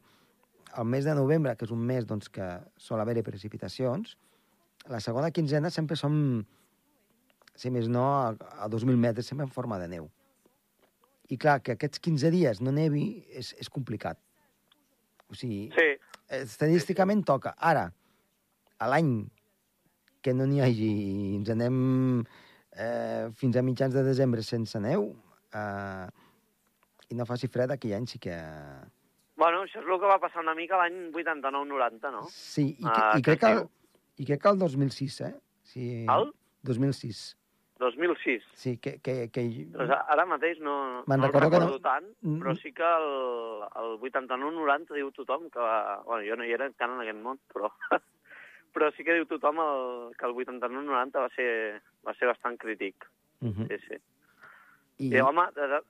el 0.77 0.85
mes 0.85 1.05
de 1.07 1.15
novembre, 1.15 1.55
que 1.55 1.65
és 1.67 1.73
un 1.73 1.81
mes 1.85 2.05
doncs, 2.07 2.29
que 2.29 2.45
sol 2.81 3.01
haver-hi 3.01 3.23
precipitacions, 3.25 4.15
la 4.91 4.99
segona 5.01 5.31
quinzena 5.33 5.71
sempre 5.73 5.97
som, 5.97 6.15
si 7.55 7.71
més 7.73 7.89
no, 7.89 8.05
a, 8.05 8.55
a 8.65 8.69
2.000 8.69 8.99
metres, 8.99 9.27
sempre 9.31 9.47
en 9.47 9.53
forma 9.53 9.79
de 9.81 9.89
neu. 9.95 10.09
I 11.31 11.39
clar, 11.41 11.59
que 11.65 11.73
aquests 11.73 12.01
15 12.05 12.29
dies 12.33 12.61
no 12.61 12.73
nevi 12.75 13.05
és, 13.33 13.53
és 13.57 13.71
complicat. 13.71 14.19
O 15.31 15.37
sigui, 15.37 15.71
Sí, 15.73 15.87
estadísticament 16.41 17.23
toca. 17.25 17.55
Ara, 17.57 17.87
a 18.77 18.89
l'any 18.91 19.15
que 20.25 20.33
no 20.33 20.45
n'hi 20.49 20.61
hagi 20.61 20.89
i 20.89 21.31
ens 21.37 21.49
anem 21.53 21.79
eh, 22.75 23.31
fins 23.37 23.57
a 23.57 23.63
mitjans 23.65 23.93
de 23.93 24.03
desembre 24.05 24.43
sense 24.45 24.79
neu 24.81 25.11
eh, 25.53 26.05
i 27.09 27.17
no 27.17 27.27
faci 27.29 27.49
fred, 27.51 27.73
aquell 27.73 27.97
any 27.97 28.07
sí 28.09 28.21
que... 28.21 28.35
bueno, 29.45 29.63
això 29.63 29.79
és 29.81 29.87
el 29.87 29.99
que 30.01 30.09
va 30.09 30.19
passar 30.21 30.41
una 30.43 30.55
mica 30.57 30.77
l'any 30.81 30.99
89-90, 31.13 32.11
no? 32.13 32.25
Sí, 32.33 32.71
i, 32.79 32.85
Ah, 32.89 33.13
i, 33.19 33.23
crec 33.25 33.41
que 33.43 33.51
el, 33.55 33.65
i 34.17 34.27
crec 34.27 34.41
que 34.43 34.53
el 34.53 34.61
2006, 34.61 35.21
eh? 35.29 35.33
Sí, 35.71 35.89
El? 36.09 36.31
2006. 36.65 37.25
2006. 37.79 38.43
Sí, 38.55 38.77
que... 38.79 38.97
que, 39.03 39.29
que... 39.35 39.43
Doncs 39.73 39.91
ara 40.15 40.25
mateix 40.29 40.61
no, 40.63 41.03
no 41.05 41.15
el 41.17 41.23
recordo 41.25 41.49
que 41.51 41.59
recordo 41.59 41.77
no- 41.77 41.83
tant, 41.83 42.05
però 42.41 42.55
sí 42.55 42.71
que 42.73 42.87
el, 42.87 43.65
el 43.81 43.97
89-90 43.99 44.95
diu 44.95 45.11
tothom 45.15 45.49
que... 45.51 45.65
Bueno, 46.07 46.23
jo 46.29 46.37
no 46.39 46.47
hi 46.47 46.53
era 46.55 46.69
encara 46.71 46.95
en 46.95 47.03
aquest 47.03 47.19
món, 47.23 47.41
però... 47.53 47.71
però 48.75 48.89
sí 48.95 49.05
que 49.07 49.13
diu 49.15 49.27
tothom 49.27 49.59
el, 49.63 50.15
que 50.19 50.27
el 50.27 50.33
89-90 50.35 51.21
va 51.23 51.29
ser, 51.35 51.81
va 52.07 52.15
ser 52.15 52.31
bastant 52.31 52.57
crític. 52.59 53.05
Uh 53.41 53.51
-huh. 53.51 53.67
Sí, 53.67 53.77
sí. 53.87 53.99
I, 54.97 55.11
I, 55.15 55.21
home, 55.21 55.45
de, 55.55 55.81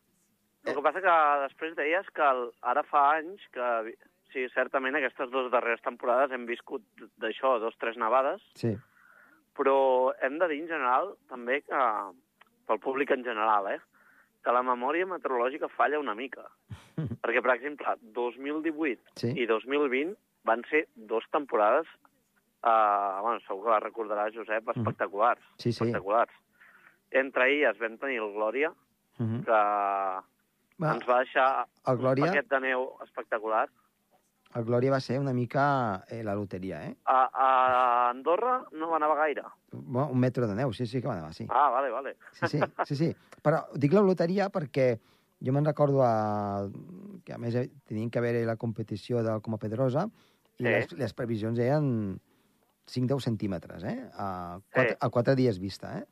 el 0.65 0.75
que 0.75 0.81
passa 0.81 1.01
que 1.01 1.15
després 1.45 1.75
deies 1.77 2.09
que 2.15 2.27
el, 2.33 2.51
ara 2.61 2.83
fa 2.83 3.07
anys 3.21 3.41
que... 3.55 3.95
Sí, 4.35 4.41
certament 4.51 4.97
aquestes 4.97 5.29
dues 5.31 5.45
darreres 5.47 5.79
temporades 5.79 6.33
hem 6.35 6.43
viscut 6.45 6.83
d'això, 7.23 7.53
dos, 7.63 7.75
tres 7.79 7.95
nevades, 7.95 8.41
sí, 8.59 8.73
però 9.55 10.11
hem 10.19 10.37
de 10.41 10.49
dir 10.51 10.57
en 10.63 10.67
general 10.67 11.13
també 11.31 11.61
que, 11.63 11.83
pel 12.67 12.81
públic 12.83 13.13
en 13.15 13.23
general, 13.23 13.69
eh, 13.71 13.79
que 14.43 14.51
la 14.51 14.63
memòria 14.65 15.07
meteorològica 15.07 15.69
falla 15.71 16.01
una 16.01 16.17
mica. 16.17 16.43
Perquè, 17.23 17.41
per 17.41 17.55
exemple, 17.55 17.95
2018 18.17 19.15
Sí. 19.21 19.31
i 19.39 19.47
2020 19.47 20.17
van 20.45 20.67
ser 20.69 20.85
dues 20.95 21.25
temporades, 21.31 21.87
eh, 22.59 23.15
bueno, 23.21 23.39
segur 23.47 23.63
que 23.63 23.73
la 23.77 23.81
recordaràs, 23.87 24.35
Josep, 24.35 24.69
espectaculars. 24.75 25.41
Sí, 25.57 25.71
sí. 25.71 25.77
Espectaculars. 25.77 26.35
Entre 27.11 27.51
elles 27.53 27.79
vam 27.79 27.95
tenir 28.01 28.19
el 28.19 28.33
Glòria, 28.35 28.69
uh 28.71 29.23
-huh. 29.23 29.45
que 29.47 30.34
Va, 30.81 30.93
ens 30.97 31.05
va 31.07 31.19
deixar 31.23 31.47
el 31.87 31.97
Glòria, 32.01 32.25
un 32.25 32.31
paquet 32.33 32.49
de 32.51 32.59
neu 32.59 32.87
espectacular. 33.05 33.67
el 34.55 34.63
Glòria 34.63 34.91
va 34.91 34.99
ser 35.03 35.19
una 35.19 35.33
mica 35.33 36.05
eh, 36.07 36.21
la 36.23 36.33
loteria, 36.35 36.81
eh? 36.87 36.95
A, 37.05 37.17
a 37.33 38.09
Andorra 38.09 38.61
no 38.71 38.89
va 38.89 38.99
nevar 38.99 39.17
gaire. 39.17 39.43
Bueno, 39.71 40.09
un 40.11 40.19
metro 40.19 40.47
de 40.47 40.55
neu, 40.55 40.71
sí, 40.73 40.85
sí 40.87 41.01
que 41.01 41.07
va 41.07 41.15
nevar, 41.15 41.33
sí. 41.33 41.45
Ah, 41.49 41.69
vale, 41.69 41.89
vale. 41.91 42.15
Sí, 42.31 42.47
sí, 42.47 42.59
sí, 42.85 42.95
sí. 42.95 43.09
Però 43.43 43.65
dic 43.75 43.91
la 43.93 44.01
loteria 44.01 44.47
perquè 44.49 44.93
jo 45.43 45.51
me'n 45.51 45.65
recordo 45.67 46.01
a, 46.03 46.69
que 47.25 47.33
a 47.35 47.37
més 47.37 47.55
eh, 47.59 47.67
tenien 47.85 48.09
que 48.09 48.19
haver 48.19 48.45
la 48.47 48.55
competició 48.55 49.23
del 49.23 49.41
Coma 49.41 49.57
Pedrosa 49.59 50.07
i 50.57 50.63
Sí. 50.63 50.69
les, 50.69 50.91
les 50.95 51.13
previsions 51.13 51.59
eren 51.59 52.17
5-10 52.87 53.19
centímetres, 53.27 53.83
eh? 53.83 54.09
A 54.15 54.59
quatre, 54.71 54.93
Sí. 54.93 54.97
a 55.01 55.09
quatre 55.09 55.35
dies 55.35 55.59
vista, 55.59 55.97
eh? 55.99 56.05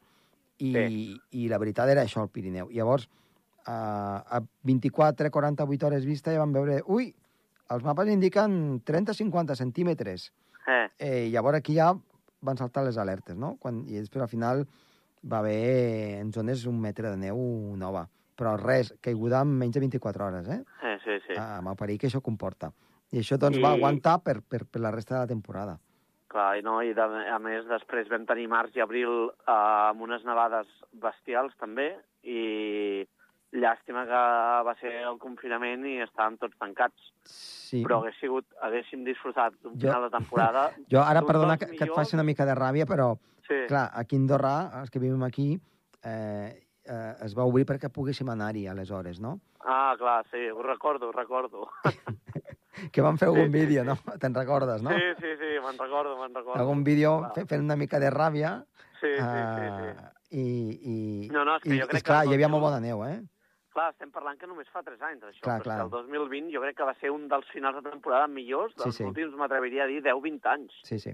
I, 0.60 0.74
Sí. 0.74 1.22
I 1.32 1.48
la 1.48 1.58
veritat 1.60 1.88
era 1.90 2.04
això, 2.04 2.22
el 2.24 2.30
Pirineu. 2.30 2.68
Llavors, 2.72 3.08
a 3.66 4.42
24-48 4.66 5.88
hores 5.88 6.06
vista 6.06 6.34
ja 6.34 6.40
vam 6.44 6.54
veure... 6.56 6.82
Ui, 6.88 7.14
els 7.74 7.84
mapes 7.84 8.10
indiquen 8.12 8.82
30-50 8.86 9.56
centímetres. 9.60 10.32
Eh, 10.68 10.88
Eh, 11.00 11.30
llavors 11.32 11.58
aquí 11.58 11.76
ja 11.76 11.92
van 12.44 12.58
saltar 12.58 12.84
les 12.86 12.98
alertes, 12.98 13.36
no? 13.36 13.56
Quan, 13.60 13.82
I 13.88 14.00
després 14.00 14.22
al 14.24 14.30
final 14.32 14.66
va 15.24 15.40
haver 15.40 16.20
en 16.20 16.32
zones 16.36 16.66
un 16.68 16.80
metre 16.80 17.10
de 17.10 17.18
neu 17.18 17.40
nova. 17.80 18.06
Però 18.38 18.56
res, 18.58 18.94
caiguda 19.02 19.42
en 19.46 19.54
menys 19.58 19.76
de 19.76 19.84
24 19.84 20.26
hores, 20.28 20.50
eh? 20.50 20.62
eh 20.84 20.98
sí, 21.04 21.18
sí. 21.28 21.34
Ah, 21.38 21.60
amb 21.60 21.72
el 21.72 21.80
perill 21.80 22.00
que 22.02 22.10
això 22.10 22.22
comporta. 22.22 22.72
I 23.14 23.22
això 23.22 23.38
doncs 23.38 23.58
I- 23.60 23.64
va 23.64 23.74
aguantar 23.78 24.20
per, 24.26 24.42
per, 24.42 24.66
per 24.66 24.82
la 24.82 24.92
resta 24.92 25.16
de 25.16 25.22
la 25.22 25.32
temporada. 25.34 25.78
Clar, 26.34 26.58
i, 26.58 26.64
no, 26.66 26.80
i 26.82 26.96
de, 26.98 27.04
a 27.30 27.38
més 27.40 27.68
després 27.70 28.10
vam 28.10 28.26
tenir 28.26 28.48
març 28.50 28.76
i 28.76 28.82
abril 28.82 29.30
eh, 29.30 29.54
amb 29.54 30.02
unes 30.02 30.24
nevades 30.26 30.68
bestials 30.94 31.54
també 31.62 31.92
i 32.24 33.06
llàstima 33.54 34.04
que 34.10 34.22
va 34.68 34.74
ser 34.80 34.94
el 35.06 35.18
confinament 35.22 35.86
i 35.86 36.00
estàvem 36.04 36.38
tots 36.42 36.58
tancats. 36.58 37.12
Sí. 37.30 37.84
Però 37.86 38.00
hagués 38.02 38.18
sigut, 38.20 38.46
haguéssim 38.62 39.04
disfrutat 39.06 39.54
d'un 39.62 39.76
Jo- 39.78 39.88
final 39.92 40.08
de 40.10 40.12
temporada. 40.18 40.64
Jo 40.92 41.02
ara, 41.06 41.22
perdona 41.26 41.58
que, 41.58 41.68
que 41.78 41.86
et 41.86 41.94
faci 41.96 42.16
una 42.18 42.26
mica 42.26 42.46
de 42.50 42.56
ràbia, 42.58 42.86
però, 42.90 43.14
Sí, 43.48 43.58
clar, 43.68 43.90
aquí 44.00 44.16
a 44.16 44.20
Andorra, 44.20 44.54
els 44.82 44.90
que 44.90 45.00
vivim 45.04 45.22
aquí, 45.28 45.50
eh, 46.04 46.64
eh, 46.86 47.14
es 47.26 47.34
va 47.38 47.44
obrir 47.44 47.66
perquè 47.68 47.90
poguéssim 47.92 48.30
anar-hi 48.32 48.68
aleshores, 48.72 49.20
no? 49.20 49.40
ah, 49.66 49.96
clar, 50.00 50.26
sí, 50.32 50.50
ho 50.52 50.62
recordo, 50.64 51.10
ho 51.10 51.12
recordo. 51.12 51.70
Que 52.92 53.02
van 53.06 53.18
fer 53.22 53.28
Sí, 53.30 53.34
algun 53.36 53.52
sí, 53.52 53.54
vídeo, 53.54 53.84
sí. 53.84 53.88
no? 53.88 54.18
Te'n 54.20 54.34
recordes, 54.34 54.82
no? 54.82 54.90
Sí, 54.90 55.12
sí, 55.22 55.30
sí, 55.40 55.50
me'n 55.62 55.78
recordo, 55.78 56.16
me'n 56.20 56.34
recordo. 56.34 56.60
Algun 56.60 56.82
vídeo 56.84 57.12
Clar. 57.20 57.34
fe- 57.36 57.46
fent 57.52 57.62
una 57.64 57.76
mica 57.78 58.00
de 58.02 58.10
ràbia. 58.12 58.56
Sí, 59.00 59.12
sí, 59.14 59.44
sí, 59.54 59.68
sí. 59.78 60.40
I, 60.42 60.46
i, 60.94 61.30
No, 61.32 61.44
no, 61.46 61.56
és 61.60 61.64
que 61.64 61.76
i, 61.76 61.80
jo 61.80 61.88
crec 61.92 62.02
i, 62.02 62.06
clar, 62.08 62.24
que 62.26 62.32
hi 62.32 62.34
havia 62.40 62.50
molt 62.50 62.64
2000 62.66 62.66
bona 62.66 62.80
neu, 62.82 63.04
eh? 63.06 63.20
Clar, 63.74 63.90
estem 63.96 64.12
parlant 64.14 64.38
que 64.38 64.46
només 64.50 64.68
fa 64.70 64.84
3 64.86 65.02
anys, 65.08 65.24
això. 65.26 65.42
Clar, 65.48 65.62
clar. 65.66 65.80
el 65.82 65.90
2020 65.90 66.52
jo 66.54 66.62
crec 66.62 66.78
que 66.78 66.86
va 66.86 66.94
ser 67.00 67.10
un 67.10 67.28
dels 67.32 67.48
finals 67.50 67.80
de 67.82 67.90
temporada 67.90 68.28
millors 68.30 68.76
dels 68.78 68.94
Sí, 68.96 69.02
sí. 69.02 69.08
últims, 69.10 69.34
m'atreviria 69.40 69.86
a 69.86 69.88
dir, 69.90 70.02
10-20 70.06 70.46
anys. 70.52 70.76
Sí, 70.86 71.00
sí. 71.02 71.14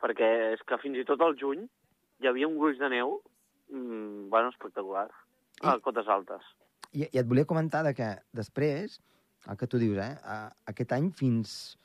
Perquè 0.00 0.28
és 0.54 0.62
que 0.68 0.76
fins 0.82 0.98
i 1.00 1.04
tot 1.08 1.20
al 1.24 1.36
juny 1.40 1.64
hi 2.20 2.28
havia 2.28 2.48
un 2.48 2.58
gruix 2.60 2.76
de 2.78 2.88
neu, 2.92 3.22
mmm, 3.72 4.28
bueno, 4.32 4.50
espectacular, 4.52 5.08
a 5.62 5.76
I- 5.76 5.80
cotes 5.80 6.08
altes. 6.08 6.44
I, 6.92 7.06
I 7.12 7.18
et 7.22 7.26
volia 7.26 7.46
comentar 7.46 7.82
de 7.86 7.94
que 7.94 8.10
després, 8.32 9.00
el 9.48 9.56
que 9.56 9.66
tu 9.70 9.78
dius, 9.78 9.96
eh, 9.96 10.18
a, 10.24 10.50
aquest 10.66 10.92
any 10.92 11.10
fins 11.16 11.78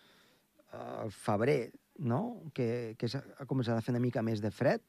al 0.73 1.11
febrer, 1.11 1.71
no?, 1.99 2.41
que, 2.53 2.95
que 2.99 3.07
ha 3.15 3.45
començat 3.47 3.77
a 3.77 3.81
fer 3.85 3.93
una 3.95 4.01
mica 4.03 4.21
més 4.25 4.41
de 4.43 4.51
fred, 4.51 4.81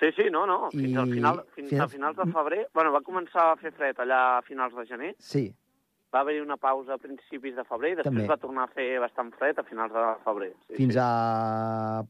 Sí, 0.00 0.10
sí, 0.16 0.24
no, 0.30 0.44
no, 0.46 0.70
fins, 0.72 0.90
I- 0.90 0.96
al 0.96 1.10
final, 1.12 1.44
fins 1.54 1.68
fins- 1.70 1.80
a 1.82 1.88
finals 1.88 2.16
de 2.16 2.24
febrer... 2.32 2.68
Bueno, 2.74 2.90
va 2.92 3.00
començar 3.06 3.52
a 3.52 3.56
fer 3.56 3.70
fred 3.72 3.96
allà 4.02 4.38
a 4.38 4.42
finals 4.42 4.74
de 4.74 4.84
gener, 4.86 5.12
sí, 5.18 5.44
va 6.14 6.20
haver-hi 6.24 6.40
una 6.42 6.56
pausa 6.56 6.94
a 6.94 6.98
principis 6.98 7.54
de 7.56 7.64
febrer 7.64 7.92
i 7.92 7.96
després 8.00 8.12
També. 8.14 8.26
va 8.30 8.36
tornar 8.42 8.64
a 8.64 8.72
fer 8.74 8.98
bastant 9.02 9.30
fred 9.38 9.58
a 9.58 9.64
finals 9.66 9.92
de 9.94 10.04
febrer. 10.24 10.52
Sí, 10.66 10.74
fins 10.80 10.94
sí. 10.94 11.00
a 11.02 12.02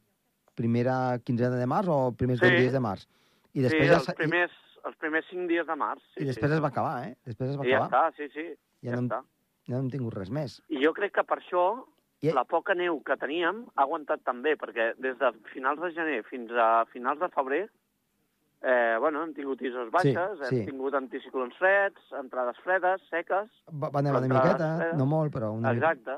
primera 0.54 1.18
quinzena 1.24 1.56
de 1.56 1.66
març 1.66 1.88
o 1.88 2.12
primers 2.16 2.40
Sí. 2.40 2.50
dies 2.56 2.72
de 2.72 2.80
març. 2.80 3.06
I 3.54 3.58
Sí, 3.58 3.62
després, 3.68 3.88
ja, 3.88 3.96
els 4.00 4.14
primers, 4.16 4.52
els 4.84 4.96
primers 4.96 5.26
cinc 5.30 5.48
dies 5.48 5.66
de 5.66 5.76
març. 5.76 6.02
Sí, 6.14 6.22
i 6.22 6.26
després 6.26 6.50
sí. 6.50 6.54
es 6.56 6.62
va 6.62 6.68
acabar, 6.68 7.08
eh? 7.08 7.16
Després 7.24 7.50
es 7.50 7.58
va 7.58 7.66
I 7.66 7.70
ja 7.70 7.84
acabar. 7.84 8.12
està, 8.12 8.16
sí, 8.16 8.28
sí, 8.32 8.46
Ja 8.82 8.90
ja, 8.90 8.96
no- 8.96 9.08
està. 9.08 9.22
Ja 9.68 9.74
no 9.76 9.80
hem 9.80 9.90
tingut 9.90 10.14
res 10.14 10.30
més. 10.30 10.62
I 10.68 10.84
jo 10.84 10.92
crec 10.92 11.12
que 11.14 11.24
per 11.24 11.38
això 11.40 11.84
la 12.32 12.44
poca 12.48 12.74
neu 12.74 13.00
que 13.04 13.16
teníem 13.20 13.64
ha 13.74 13.84
aguantat 13.84 14.24
també, 14.24 14.54
perquè 14.56 14.92
des 15.02 15.18
de 15.20 15.32
finals 15.52 15.80
de 15.82 15.90
gener 15.96 16.22
fins 16.28 16.52
a 16.56 16.86
finals 16.92 17.20
de 17.20 17.28
febrer 17.34 17.64
eh, 18.64 18.96
bueno, 18.98 19.22
hem 19.22 19.34
tingut 19.36 19.60
isos 19.62 19.90
baixes, 19.92 20.38
sí. 20.48 20.60
hem 20.62 20.70
tingut 20.70 20.96
anticiclons 20.96 21.56
freds, 21.60 22.00
entrades 22.16 22.60
fredes, 22.64 23.02
seques, 23.12 23.50
Va, 23.68 23.90
va 23.92 24.02
nevar 24.02 24.22
una 24.22 24.30
miqueta, 24.32 24.70
entrades, 24.72 24.96
no 25.00 25.06
molt, 25.10 25.32
però 25.34 25.52
una 25.52 25.74
exacte, 25.76 26.16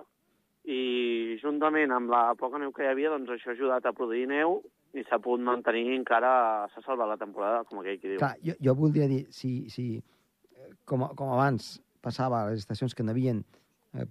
i 0.71 1.37
juntament 1.43 1.95
amb 1.95 2.11
la 2.11 2.23
poca 2.39 2.61
neu 2.63 2.73
que 2.75 2.87
hi 2.87 2.91
havia, 2.93 3.11
doncs 3.15 3.35
això 3.35 3.51
ha 3.51 3.57
ajudat 3.57 3.87
a 3.87 3.95
produir 3.97 4.27
neu 4.31 4.61
i 4.97 5.03
s'ha 5.07 5.19
pogut 5.23 5.43
mantenir 5.45 5.91
encara, 5.97 6.31
s'ha 6.73 6.83
salvat 6.87 7.11
la 7.11 7.19
temporada, 7.21 7.65
com 7.69 7.83
aquell 7.83 7.99
qui 8.01 8.15
diu. 8.15 8.21
Clar, 8.23 8.35
jo, 8.47 8.55
jo 8.63 8.75
voldria 8.79 9.11
dir, 9.11 9.25
si, 9.35 9.67
si 9.73 9.89
eh, 9.99 10.71
com, 10.89 11.09
com 11.19 11.35
abans 11.35 11.77
passava 12.03 12.45
a 12.45 12.51
les 12.51 12.63
estacions 12.63 12.95
que 12.95 13.03
no 13.03 13.15
havien 13.15 13.43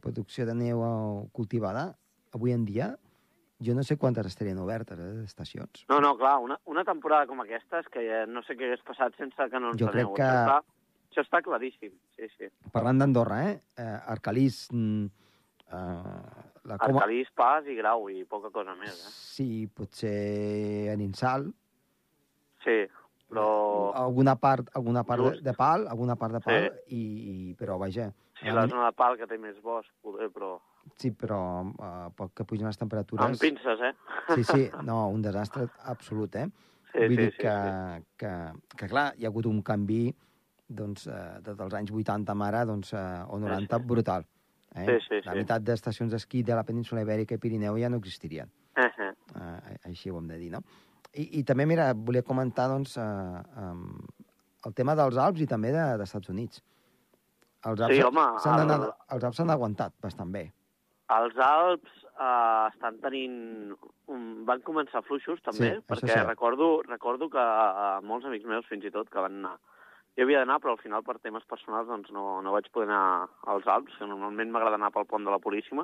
producció 0.02 0.46
de 0.46 0.56
neu 0.58 0.82
eh, 0.84 1.28
cultivada, 1.32 1.92
avui 2.34 2.54
en 2.56 2.66
dia, 2.66 2.96
jo 3.64 3.76
no 3.76 3.84
sé 3.84 3.98
quantes 3.98 4.26
estarien 4.28 4.60
obertes, 4.60 5.00
eh, 5.00 5.24
estacions. 5.24 5.86
No, 5.90 6.00
no, 6.02 6.16
clar, 6.18 6.38
una, 6.44 6.60
una 6.66 6.84
temporada 6.84 7.28
com 7.28 7.42
aquesta 7.42 7.80
és 7.84 7.92
que 7.92 8.04
ja 8.04 8.24
no 8.28 8.44
sé 8.44 8.58
què 8.58 8.68
hagués 8.68 8.84
passat 8.88 9.16
sense 9.20 9.50
que 9.52 9.62
no 9.62 9.72
ens 9.72 9.80
Jo 9.80 9.92
crec 9.92 10.10
que- 10.16 10.24
Això, 10.24 10.42
està, 10.42 10.58
això 11.12 11.24
està 11.24 11.42
claríssim, 11.46 11.94
sí, 12.18 12.32
sí. 12.38 12.50
Parlant 12.72 13.00
d'Andorra, 13.00 13.44
eh? 13.52 13.60
eh 13.78 14.00
Arcalís, 14.16 14.68
mm, 14.72 15.06
eh, 15.72 15.78
la 16.66 16.78
coma... 16.78 17.06
Arcalís, 17.06 17.30
Pas 17.36 17.68
i 17.68 17.76
Grau 17.76 18.10
i 18.10 18.26
poca 18.26 18.50
cosa 18.50 18.76
més, 18.76 18.92
eh? 18.92 19.14
Sí, 19.14 19.68
potser 19.68 20.90
en 20.94 21.02
Insal, 21.02 21.54
Sí, 22.66 22.82
però... 23.30 23.94
alguna 23.94 24.36
part, 24.42 24.70
alguna 24.74 25.04
part 25.06 25.22
de, 25.22 25.42
de 25.46 25.54
pal, 25.54 25.88
alguna 25.88 26.16
part 26.16 26.34
de 26.34 26.42
pal, 26.42 26.64
Sí. 26.88 26.98
i, 26.98 27.04
i, 27.32 27.56
però 27.60 27.78
vaja, 27.78 28.10
Sí, 28.40 28.46
la 28.52 28.68
zona 28.68 28.86
de 28.90 28.96
Pal 29.00 29.16
que 29.18 29.28
té 29.28 29.38
més 29.40 29.56
bosc, 29.64 29.90
poder, 30.04 30.28
però... 30.34 30.58
sí, 31.00 31.12
però 31.12 31.40
uh, 31.64 32.10
poc 32.16 32.34
que 32.36 32.44
pugen 32.46 32.68
les 32.68 32.76
Amb 32.76 32.84
temperatures... 32.84 33.40
pinces, 33.40 33.80
eh? 33.82 33.94
Sí, 34.34 34.44
sí, 34.44 34.70
no, 34.90 35.08
un 35.10 35.22
desastre 35.24 35.68
absolut, 35.84 36.36
eh? 36.36 36.48
Sí, 36.92 37.00
Vull 37.00 37.16
sí, 37.16 37.18
dir 37.22 37.32
sí, 37.32 37.38
que, 37.42 37.54
sí. 37.56 38.04
Que, 38.18 38.34
que, 38.76 38.88
clar, 38.92 39.14
hi 39.18 39.26
ha 39.26 39.32
hagut 39.32 39.48
un 39.50 39.62
canvi 39.64 40.04
doncs, 40.68 41.08
eh, 41.08 41.40
des 41.46 41.58
dels 41.58 41.74
anys 41.78 41.92
80 41.92 42.32
amb 42.36 42.46
ara, 42.48 42.66
doncs, 42.66 42.94
eh, 42.94 43.24
o 43.30 43.40
90, 43.40 43.80
sí. 43.80 43.88
brutal. 43.88 44.26
Eh? 44.76 44.86
Sí, 44.86 44.96
sí, 45.08 45.22
La 45.24 45.32
sí. 45.32 45.38
meitat 45.40 45.64
d'estacions 45.64 46.12
d'esquí 46.12 46.44
de 46.44 46.56
la 46.56 46.64
península 46.68 47.04
Ibèrica 47.06 47.36
i 47.36 47.40
Pirineu 47.40 47.78
ja 47.80 47.90
no 47.90 48.00
existirien. 48.02 48.52
Eh, 48.76 48.90
eh. 49.00 49.12
Eh, 49.40 49.76
així 49.92 50.12
ho 50.12 50.18
hem 50.20 50.28
de 50.28 50.38
dir, 50.42 50.52
no? 50.52 50.64
I, 51.16 51.40
i 51.40 51.44
també, 51.48 51.66
mira, 51.70 51.94
volia 51.96 52.24
comentar, 52.28 52.68
doncs, 52.68 52.98
eh, 53.00 53.44
um, 53.64 54.02
el 54.68 54.74
tema 54.76 54.96
dels 55.00 55.16
Alps 55.22 55.40
i 55.44 55.48
també 55.48 55.72
de- 55.72 55.86
dels 55.96 56.10
Estats 56.10 56.32
Units. 56.34 56.64
Els 57.66 57.82
Alps 57.82 57.96
Sí, 57.96 58.02
home, 58.06 58.26
s'han 58.44 58.70
el- 58.72 58.88
els 59.16 59.24
Alps 59.24 59.38
s'han 59.42 59.50
aguantat 59.54 59.94
bastant 60.04 60.32
bé. 60.32 60.46
Els 61.16 61.38
Alps 61.38 61.92
eh, 62.20 62.68
estan 62.74 63.00
tenint... 63.02 63.76
Un... 64.08 64.26
Van 64.46 64.62
començar 64.62 65.02
fluixos, 65.06 65.40
també, 65.42 65.72
Sí, 65.76 65.82
perquè 65.90 66.20
recordo, 66.28 66.82
recordo 66.86 67.30
que 67.34 67.42
eh, 67.42 68.02
molts 68.06 68.26
amics 68.30 68.46
meus, 68.46 68.66
fins 68.70 68.86
i 68.86 68.92
tot, 68.94 69.10
que 69.10 69.20
van 69.22 69.40
anar... 69.44 69.56
Jo 70.16 70.24
havia 70.24 70.40
d'anar, 70.44 70.62
però 70.64 70.72
al 70.78 70.80
final, 70.80 71.02
per 71.04 71.18
temes 71.20 71.44
personals, 71.50 71.90
doncs 71.90 72.12
no, 72.16 72.40
no 72.42 72.54
vaig 72.54 72.70
poder 72.72 72.88
anar 72.88 73.28
als 73.52 73.66
Alps, 73.68 73.98
que 74.00 74.08
normalment 74.08 74.54
m'agrada 74.54 74.78
anar 74.80 74.92
pel 74.96 75.06
pont 75.10 75.26
de 75.28 75.34
la 75.34 75.42
Puríssima. 75.44 75.84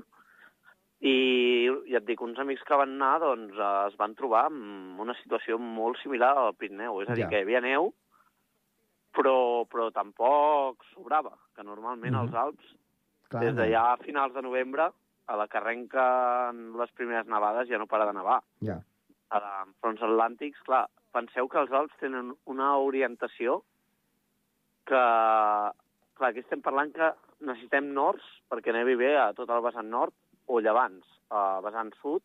I 1.02 1.68
ja 1.90 1.98
et 1.98 2.06
dic, 2.06 2.22
uns 2.22 2.38
amics 2.40 2.62
que 2.68 2.78
van 2.78 2.94
anar, 2.94 3.16
doncs, 3.24 3.58
es 3.90 3.98
van 4.00 4.14
trobar 4.16 4.46
amb 4.52 5.00
una 5.02 5.16
situació 5.18 5.58
molt 5.60 5.98
similar 6.04 6.30
al 6.38 6.54
Pirineu. 6.56 7.02
És 7.02 7.10
a 7.10 7.16
dir, 7.18 7.26
Ja. 7.26 7.30
que 7.30 7.40
hi 7.42 7.46
havia 7.48 7.62
neu, 7.66 7.90
però, 9.14 9.66
però 9.68 9.90
tampoc 9.92 10.84
sobrava, 10.94 11.34
que 11.56 11.64
normalment 11.64 12.14
Mhm. 12.14 12.20
als 12.22 12.34
Alps 12.34 12.76
Clar, 13.30 13.44
des 13.46 13.56
de 13.56 13.70
ja 13.72 13.94
a 13.94 13.98
finals 13.98 14.34
de 14.34 14.42
novembre, 14.42 14.90
a 15.28 15.36
la 15.38 15.48
que 15.48 15.58
arrenquen 15.58 16.78
les 16.78 16.92
primeres 16.92 17.26
nevades 17.28 17.68
ja 17.70 17.78
no 17.78 17.88
para 17.88 18.06
de 18.06 18.14
nevar. 18.14 18.42
Ja, 18.62 18.82
A 19.34 19.64
fronts 19.80 20.02
atlàntics, 20.02 20.60
clar, 20.66 20.90
penseu 21.14 21.48
que 21.48 21.58
els 21.58 21.72
Alps 21.72 21.96
tenen 22.02 22.34
una 22.46 22.76
orientació 22.78 23.62
que, 24.86 24.96
clar, 26.18 26.30
aquí 26.30 26.40
estem 26.44 26.62
parlant 26.62 26.92
que 26.94 27.14
necessitem 27.48 27.94
nords 27.94 28.26
perquè 28.52 28.74
nevi 28.76 28.98
bé 29.00 29.14
a 29.18 29.32
tot 29.38 29.50
el 29.50 29.62
vessant 29.64 29.88
nord 29.90 30.14
o 30.48 30.60
llevants 30.60 31.08
a 31.32 31.62
vessant 31.64 31.94
sud 32.02 32.22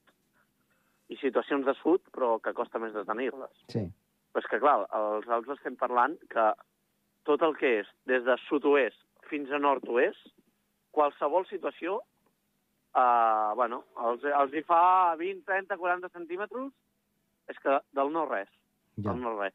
i 1.08 1.16
situacions 1.20 1.64
de 1.64 1.74
sud, 1.78 2.02
però 2.10 2.40
que 2.42 2.52
costa 2.52 2.80
més 2.82 2.92
de 2.92 3.04
tenir-les. 3.04 3.52
sí. 3.68 3.86
Però 4.32 4.42
és 4.42 4.50
que, 4.50 4.58
clar, 4.60 4.82
als 4.90 5.28
Alps 5.32 5.48
estem 5.54 5.76
parlant 5.80 6.18
que 6.28 6.52
tot 7.26 7.42
el 7.42 7.56
que 7.58 7.80
és 7.82 7.88
des 8.06 8.24
de 8.24 8.36
sud-oest 8.46 8.98
fins 9.30 9.50
a 9.50 9.58
nord-oest, 9.58 10.30
qualsevol 10.94 11.46
situació, 11.50 11.98
eh, 12.96 13.52
bueno, 13.58 13.82
els, 14.08 14.24
els 14.24 14.54
hi 14.54 14.62
fa 14.66 14.80
20, 15.18 15.44
30, 15.48 15.78
40 15.82 16.12
centímetres, 16.14 16.72
és 17.50 17.58
que 17.62 17.80
del 17.98 18.12
no 18.14 18.26
res, 18.30 18.50
Ja. 18.96 19.10
del 19.10 19.20
no 19.20 19.38
res. 19.38 19.54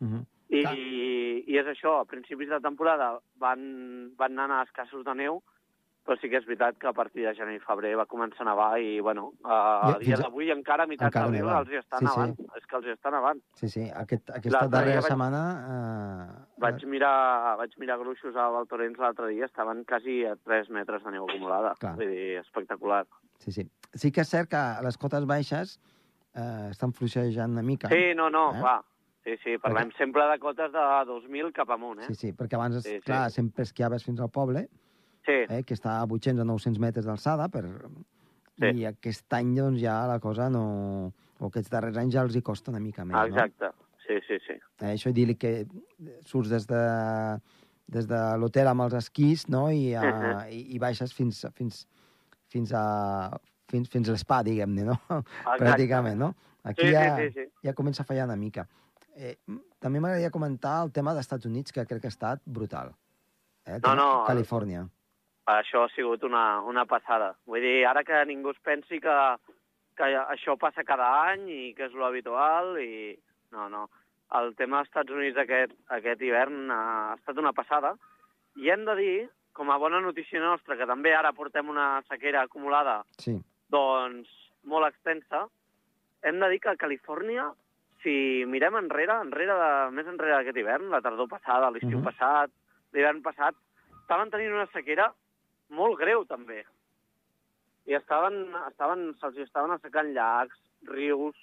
Uh 0.00 0.06
-huh. 0.08 0.24
I, 0.48 0.62
Clar. 0.62 0.76
I 0.78 1.58
és 1.58 1.66
això, 1.66 2.00
a 2.00 2.04
principis 2.04 2.48
de 2.48 2.60
temporada 2.60 3.18
van, 3.38 4.12
van 4.16 4.38
anar 4.38 4.62
escassos 4.64 5.04
de 5.04 5.14
neu, 5.14 5.42
però 6.06 6.14
sí 6.20 6.28
que 6.30 6.38
és 6.38 6.44
veritat 6.46 6.76
que 6.78 6.86
a 6.86 6.92
partir 6.94 7.24
de 7.26 7.32
gener 7.34 7.56
i 7.56 7.60
febrer 7.64 7.96
va 7.98 8.04
començar 8.06 8.44
a 8.44 8.48
nevar 8.50 8.68
i, 8.80 9.00
bueno, 9.02 9.32
a, 9.44 9.56
Ja, 9.92 9.98
dia 9.98 10.16
d'avui 10.20 10.50
encara 10.54 10.84
a 10.84 10.86
meitat 10.86 11.08
encara 11.08 11.26
d'abril 11.26 11.50
els 11.50 11.72
hi 11.74 11.80
està 11.80 11.98
Sí, 11.98 12.06
sí. 12.06 12.12
nevant. 12.20 12.36
És 12.56 12.66
que 12.70 12.76
els 12.78 12.86
hi 12.86 12.92
està 12.94 13.10
nevant. 13.10 13.40
Sí, 13.58 13.68
sí, 13.68 13.84
Aquest, 13.90 14.30
aquesta 14.30 14.68
darrera 14.68 15.00
vaig- 15.02 15.08
setmana... 15.10 15.42
Eh, 15.74 16.42
Vaig 16.62 16.84
mirar, 16.88 17.56
vaig 17.58 17.74
mirar 17.78 17.98
gruixos 18.00 18.34
a 18.36 18.46
Valtorens 18.54 18.96
l'altre 18.98 19.26
dia, 19.28 19.44
estaven 19.44 19.82
quasi 19.84 20.22
a 20.24 20.36
3 20.36 20.70
metres 20.70 21.02
de 21.04 21.10
neu 21.10 21.26
acumulada. 21.28 21.74
Clar. 21.80 21.96
Vull 21.98 22.08
dir, 22.14 22.38
espectacular. 22.40 23.02
Sí, 23.44 23.52
sí. 23.52 23.66
Sí 23.92 24.10
que 24.12 24.22
és 24.24 24.30
cert 24.30 24.48
que 24.48 24.56
a 24.56 24.80
les 24.86 24.96
cotes 24.96 25.26
baixes 25.28 25.76
eh, 26.34 26.68
estan 26.70 26.92
fluixejant 26.96 27.52
una 27.52 27.62
mica. 27.62 27.88
Sí, 27.92 28.14
no, 28.16 28.30
no, 28.30 28.52
Eh? 28.54 28.60
clar. 28.62 28.78
Sí, 29.26 29.34
sí, 29.42 29.58
parlem 29.58 29.90
sempre 29.98 30.22
de 30.30 30.38
cotes 30.38 30.70
de 30.70 30.78
2.000 30.78 31.52
cap 31.52 31.68
amunt, 31.74 31.98
eh? 32.00 32.06
Sí, 32.08 32.14
sí, 32.14 32.32
perquè 32.32 32.54
abans, 32.54 32.76
Sí, 32.84 32.92
sí. 32.96 33.00
clar, 33.02 33.28
sempre 33.34 33.64
esquiaves 33.64 34.04
fins 34.06 34.20
al 34.20 34.30
poble, 34.30 34.68
Sí, 35.26 35.36
eh, 35.50 35.62
que 35.66 35.74
està 35.74 35.98
a 36.00 36.06
800 36.06 36.40
o 36.44 36.46
900 36.46 36.78
metres 36.80 37.06
d'alçada, 37.08 37.48
per... 37.52 37.64
Sí. 38.56 38.70
i 38.80 38.86
aquest 38.88 39.34
any 39.36 39.50
doncs, 39.58 39.82
ja 39.82 40.06
la 40.08 40.16
cosa 40.18 40.46
no... 40.48 40.62
o 41.38 41.48
aquests 41.50 41.68
darrers 41.68 41.98
anys 42.00 42.14
ja 42.14 42.22
els 42.24 42.36
hi 42.38 42.40
costa 42.40 42.70
una 42.72 42.80
mica 42.80 43.04
més, 43.04 43.18
exacte. 43.28 43.68
Sí, 44.06 44.16
sí, 44.26 44.38
sí. 44.46 44.54
no? 44.56 44.86
Eh, 44.86 44.94
això 44.94 45.12
dir-li 45.12 45.34
que 45.36 45.50
surts 46.24 46.48
des 46.48 46.64
de, 46.70 46.80
des 47.92 48.06
de 48.08 48.20
l'hotel 48.40 48.70
amb 48.70 48.86
els 48.86 48.94
esquís, 49.02 49.44
no?, 49.52 49.66
i, 49.74 49.92
a, 49.92 50.06
Mhm. 50.06 50.48
i, 50.56 50.62
i 50.76 50.78
baixes 50.80 51.12
fins, 51.12 51.42
fins, 51.58 51.82
fins 52.48 52.72
a 52.72 52.86
fins, 53.68 53.90
fins 53.90 54.08
a 54.08 54.12
l'espa, 54.14 54.40
diguem-ne, 54.46 54.84
no? 54.88 54.96
Exacte. 55.10 55.58
Pràcticament, 55.64 56.16
no? 56.16 56.32
Aquí 56.64 56.82
Sí, 56.82 56.88
sí, 56.88 56.92
ja, 56.94 57.16
sí, 57.18 57.30
sí. 57.34 57.44
ja 57.66 57.74
comença 57.74 58.02
a 58.02 58.06
fallar 58.06 58.24
una 58.30 58.36
mica. 58.40 58.64
Eh, 59.16 59.36
també 59.82 60.00
m'agradaria 60.00 60.30
comentar 60.30 60.78
el 60.86 60.92
tema 60.92 61.12
dels 61.12 61.26
Estats 61.26 61.44
Units, 61.50 61.72
que 61.74 61.84
crec 61.84 62.00
que 62.00 62.08
ha 62.08 62.14
estat 62.14 62.40
brutal. 62.46 62.94
Eh, 63.66 63.80
No, 63.82 63.94
no, 63.98 64.08
Califòrnia. 64.26 64.86
Això 65.46 65.84
ha 65.86 65.90
sigut 65.94 66.24
una, 66.26 66.60
una 66.66 66.84
passada. 66.90 67.34
Vull 67.46 67.62
dir, 67.62 67.84
ara 67.86 68.02
que 68.04 68.18
ningú 68.26 68.50
es 68.50 68.58
pensi 68.66 68.98
que, 69.02 69.14
que 69.96 70.08
això 70.18 70.56
passa 70.58 70.82
cada 70.84 71.06
any 71.30 71.46
i 71.48 71.74
que 71.76 71.86
és 71.86 71.94
lo 71.94 72.06
habitual 72.08 72.74
i... 72.82 73.14
No, 73.54 73.68
no. 73.70 73.84
El 74.34 74.56
tema 74.58 74.80
dels 74.80 74.88
Estats 74.90 75.12
Units 75.14 75.38
aquest, 75.38 75.72
aquest 75.94 76.22
hivern 76.26 76.70
ha 76.74 77.14
estat 77.14 77.38
una 77.38 77.52
passada 77.54 77.92
i 78.58 78.72
hem 78.74 78.82
de 78.88 78.96
dir, 78.98 79.12
com 79.54 79.70
a 79.70 79.76
bona 79.78 80.00
notícia 80.02 80.40
nostra, 80.42 80.74
que 80.76 80.88
també 80.90 81.12
ara 81.14 81.30
portem 81.32 81.68
una 81.70 82.02
sequera 82.10 82.42
acumulada 82.42 83.04
Sí, 83.22 83.36
doncs, 83.70 84.26
molt 84.66 84.88
extensa, 84.88 85.44
hem 86.26 86.40
de 86.42 86.48
dir 86.50 86.58
que 86.64 86.72
a 86.74 86.80
Califòrnia, 86.80 87.46
si 88.02 88.42
mirem 88.50 88.74
enrere, 88.82 89.14
enrere 89.22 89.54
de, 89.62 89.70
més 89.94 90.10
enrere 90.10 90.40
d'aquest 90.40 90.58
hivern, 90.58 90.90
la 90.90 91.00
tardor 91.06 91.30
passada, 91.30 91.70
l'estiu 91.70 92.00
Mhm. 92.00 92.04
passat, 92.10 92.50
l'hivern 92.92 93.22
passat, 93.22 93.54
estaven 94.02 94.30
tenint 94.34 94.52
una 94.58 94.66
sequera 94.74 95.06
molt 95.70 95.98
greu, 95.98 96.24
també. 96.24 96.62
I 97.86 97.94
estaven, 97.94 98.46
estaven, 98.68 99.12
se'ls 99.20 99.36
estaven 99.44 99.70
assecant 99.76 100.12
llacs, 100.14 100.56
rius, 100.90 101.36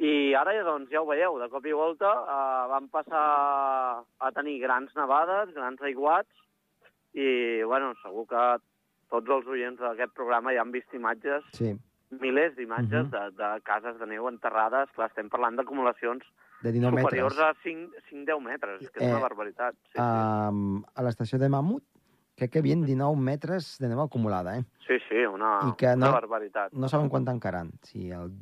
i 0.00 0.32
ara, 0.34 0.54
doncs, 0.64 0.90
ja 0.90 1.02
ho 1.02 1.06
veieu, 1.06 1.38
de 1.38 1.48
cop 1.52 1.66
i 1.68 1.72
volta 1.76 2.08
eh, 2.08 2.68
van 2.72 2.88
passar 2.88 3.24
a 4.18 4.30
tenir 4.32 4.58
grans 4.62 4.94
nevades, 4.96 5.52
grans 5.54 5.80
aiguats, 5.82 6.30
i, 7.12 7.60
bueno, 7.66 7.92
segur 8.02 8.26
que 8.30 8.44
tots 9.10 9.28
els 9.34 9.46
oients 9.50 9.78
d'aquest 9.82 10.12
programa 10.14 10.54
ja 10.54 10.62
han 10.62 10.72
vist 10.72 10.92
imatges, 10.94 11.44
sí, 11.52 11.74
milers 12.10 12.56
d'imatges 12.56 13.06
Mhm. 13.06 13.10
de, 13.10 13.30
de 13.38 13.60
cases 13.62 13.98
de 13.98 14.06
neu 14.06 14.26
enterrades. 14.28 14.90
Clar, 14.96 15.08
estem 15.10 15.28
parlant 15.28 15.54
d'acumulacions 15.58 16.24
de 16.62 16.72
19 16.72 17.00
superiors 17.02 17.36
metres. 17.36 17.56
a 17.56 17.62
5-10 17.62 18.40
metres, 18.42 18.82
és 18.82 18.90
que 18.90 19.00
és 19.00 19.06
Eh, 19.06 19.10
una 19.14 19.20
barbaritat. 19.22 19.74
Sí, 19.74 19.92
sí. 19.94 20.00
Um, 20.00 20.84
a 20.94 21.02
l'estació 21.02 21.38
de 21.38 21.48
Mamut, 21.48 21.84
crec 22.40 22.50
que 22.54 22.58
hi 22.58 22.62
havia 22.64 22.76
19 22.80 23.20
metres 23.20 23.66
de 23.82 23.88
neu 23.90 24.00
acumulada, 24.00 24.54
eh? 24.58 24.64
sí, 24.86 24.96
sí, 25.08 25.20
una, 25.28 25.50
I 25.68 25.74
que 25.78 25.90
no- 25.94 26.06
una 26.08 26.14
barbaritat. 26.16 26.72
No 26.72 26.88
saben 26.88 27.10
quan 27.12 27.24
tancaran, 27.28 27.70
si 27.84 28.08
el 28.10 28.32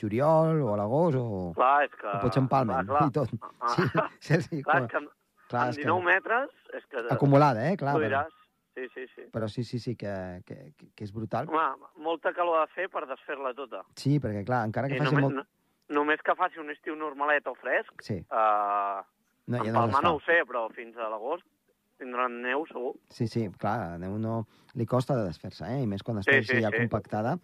juliol 0.00 0.60
o 0.62 0.72
a 0.74 0.76
l'agost 0.80 1.16
o, 1.20 1.52
Clar, 1.54 1.84
és 1.86 1.94
que... 1.94 2.08
o 2.10 2.20
potser 2.24 2.42
en 2.42 2.48
Palmen 2.50 2.82
clar, 2.90 2.98
clar. 2.98 3.08
i 3.08 3.14
tot. 3.14 3.30
Ah, 3.60 3.74
Sí, 3.74 3.82
sí, 4.26 4.40
sí, 4.42 4.62
clar, 4.66 4.88
com- 4.90 5.06
és 5.06 5.06
que 5.06 5.48
clar, 5.48 5.62
amb 5.62 5.70
és 5.70 5.76
que 5.78 5.84
19 5.86 6.04
metres 6.10 6.50
és 6.80 6.86
que... 6.90 7.04
acumulada, 7.14 7.62
eh? 7.70 7.76
Clar, 7.80 7.94
tu 7.94 8.02
però, 8.02 8.10
diràs, 8.10 8.36
sí, 8.74 8.88
sí, 8.94 9.06
sí. 9.14 9.26
però 9.32 9.48
sí, 9.48 9.64
sí, 9.64 9.78
sí, 9.78 9.94
que, 9.96 10.12
que, 10.44 10.58
que- 10.76 11.04
és 11.06 11.12
brutal. 11.14 11.46
Home, 11.48 11.88
molta 12.02 12.34
calor 12.34 12.58
ha 12.60 12.66
de 12.66 12.72
fer 12.74 12.88
per 12.90 13.06
desfer-la 13.06 13.54
tota. 13.54 13.84
Sí, 13.94 14.18
perquè, 14.18 14.44
clar, 14.44 14.64
encara 14.66 14.90
que 14.90 14.98
I 14.98 15.02
faci 15.04 15.14
només, 15.14 15.30
molt... 15.30 15.40
no, 15.40 16.00
només 16.02 16.20
que 16.26 16.34
faci 16.36 16.58
un 16.58 16.70
estiu 16.74 16.96
normalet 16.98 17.46
o 17.46 17.54
fresc, 17.54 17.94
Sí, 18.02 18.18
eh, 18.20 19.00
no, 19.46 19.56
en 19.56 19.64
ja 19.64 19.72
no 19.72 19.78
Palma 19.86 20.00
no 20.04 20.16
ho 20.18 20.22
sé, 20.26 20.42
però 20.48 20.66
fins 20.74 20.96
a 20.98 21.08
l'agost 21.12 21.46
tindran 21.98 22.40
neu 22.42 22.64
segur. 22.70 22.94
Sí, 23.10 23.26
sí, 23.28 23.48
clar, 23.58 23.78
la 23.94 23.98
neu 23.98 24.18
no... 24.18 24.46
Li 24.74 24.86
costa 24.90 25.14
de 25.14 25.24
desfer-se, 25.28 25.64
eh? 25.70 25.82
I 25.84 25.86
més 25.86 26.02
quan 26.02 26.16
Sí, 26.22 26.26
està 26.30 26.32
sí, 26.42 26.56
així 26.56 26.62
ja 26.64 26.70
sí. 26.72 26.80
compactada. 26.82 27.36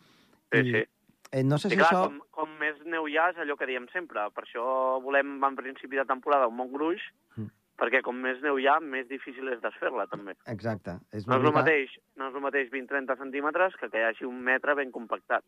Sí, 0.50 0.58
I, 0.64 0.72
sí. 0.72 0.82
Eh, 1.30 1.44
no 1.46 1.58
sé 1.62 1.68
Sí, 1.68 1.76
si 1.76 1.78
clar, 1.78 1.90
això... 1.92 2.02
com, 2.08 2.18
com 2.34 2.56
més 2.58 2.80
neu 2.90 3.06
hi 3.06 3.14
ha 3.16 3.28
és 3.30 3.36
allò 3.38 3.54
que 3.56 3.68
diem 3.70 3.86
sempre. 3.92 4.24
Per 4.34 4.42
això 4.44 4.64
volem, 5.04 5.36
en 5.46 5.54
principi 5.56 5.96
de 6.00 6.04
temporada, 6.04 6.48
un 6.50 6.56
bon 6.58 6.72
gruix, 6.72 7.00
Mm. 7.38 7.46
perquè 7.78 8.00
com 8.02 8.16
més 8.18 8.40
neu 8.42 8.58
hi 8.58 8.66
ha, 8.66 8.80
més 8.82 9.06
difícil 9.08 9.46
és 9.48 9.60
desfer-la, 9.62 10.08
també. 10.10 10.34
Exacte. 10.50 10.96
És 11.14 11.26
No 11.30 11.38
és 11.38 11.44
el 11.46 11.52
mateix, 11.54 11.94
no 12.18 12.26
és 12.28 12.34
el 12.34 12.42
mateix 12.42 12.68
20-30 12.74 13.16
centímetres 13.16 13.76
que 13.80 13.88
que 13.88 13.98
hi 14.02 14.08
hagi 14.08 14.24
un 14.26 14.42
metre 14.42 14.74
ben 14.74 14.90
compactat. 14.90 15.44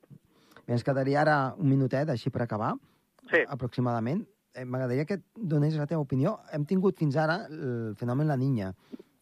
Bé, 0.65 0.73
Ens 0.79 0.85
quedaria 0.87 1.21
ara 1.21 1.37
un 1.59 1.69
minutet, 1.69 2.09
així 2.09 2.31
per 2.31 2.43
acabar, 2.47 2.75
Sí. 3.29 3.43
aproximadament. 3.49 4.23
Eh, 4.55 4.65
M'agradaria 4.65 5.07
que 5.09 5.21
donés 5.35 5.75
la 5.81 5.87
teva 5.87 6.03
opinió. 6.05 6.39
Hem 6.53 6.65
tingut 6.69 6.99
fins 7.01 7.17
ara 7.17 7.47
el 7.49 7.95
fenomen 7.97 8.29
La 8.29 8.37
Niña, 8.37 8.75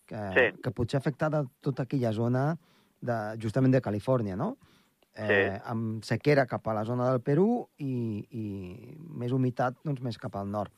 que, 0.07 0.19
Sí. 0.35 0.61
que 0.63 0.71
potser 0.75 0.99
ha 0.99 1.01
afectat 1.01 1.47
tota 1.61 1.85
aquella 1.85 2.13
zona 2.13 2.59
de, 3.01 3.37
justament 3.41 3.73
de 3.73 3.81
Califòrnia, 3.81 4.37
no? 4.37 4.57
Eh, 5.15 5.27
Sí. 5.57 5.63
Amb 5.67 6.03
sequera 6.05 6.47
cap 6.47 6.67
a 6.69 6.75
la 6.75 6.85
zona 6.85 7.11
del 7.11 7.21
Perú 7.21 7.69
i, 7.79 8.27
i 8.31 8.97
més 8.99 9.33
humitat 9.33 9.77
doncs, 9.85 10.01
més 10.03 10.19
cap 10.19 10.35
al 10.37 10.51
nord. 10.51 10.73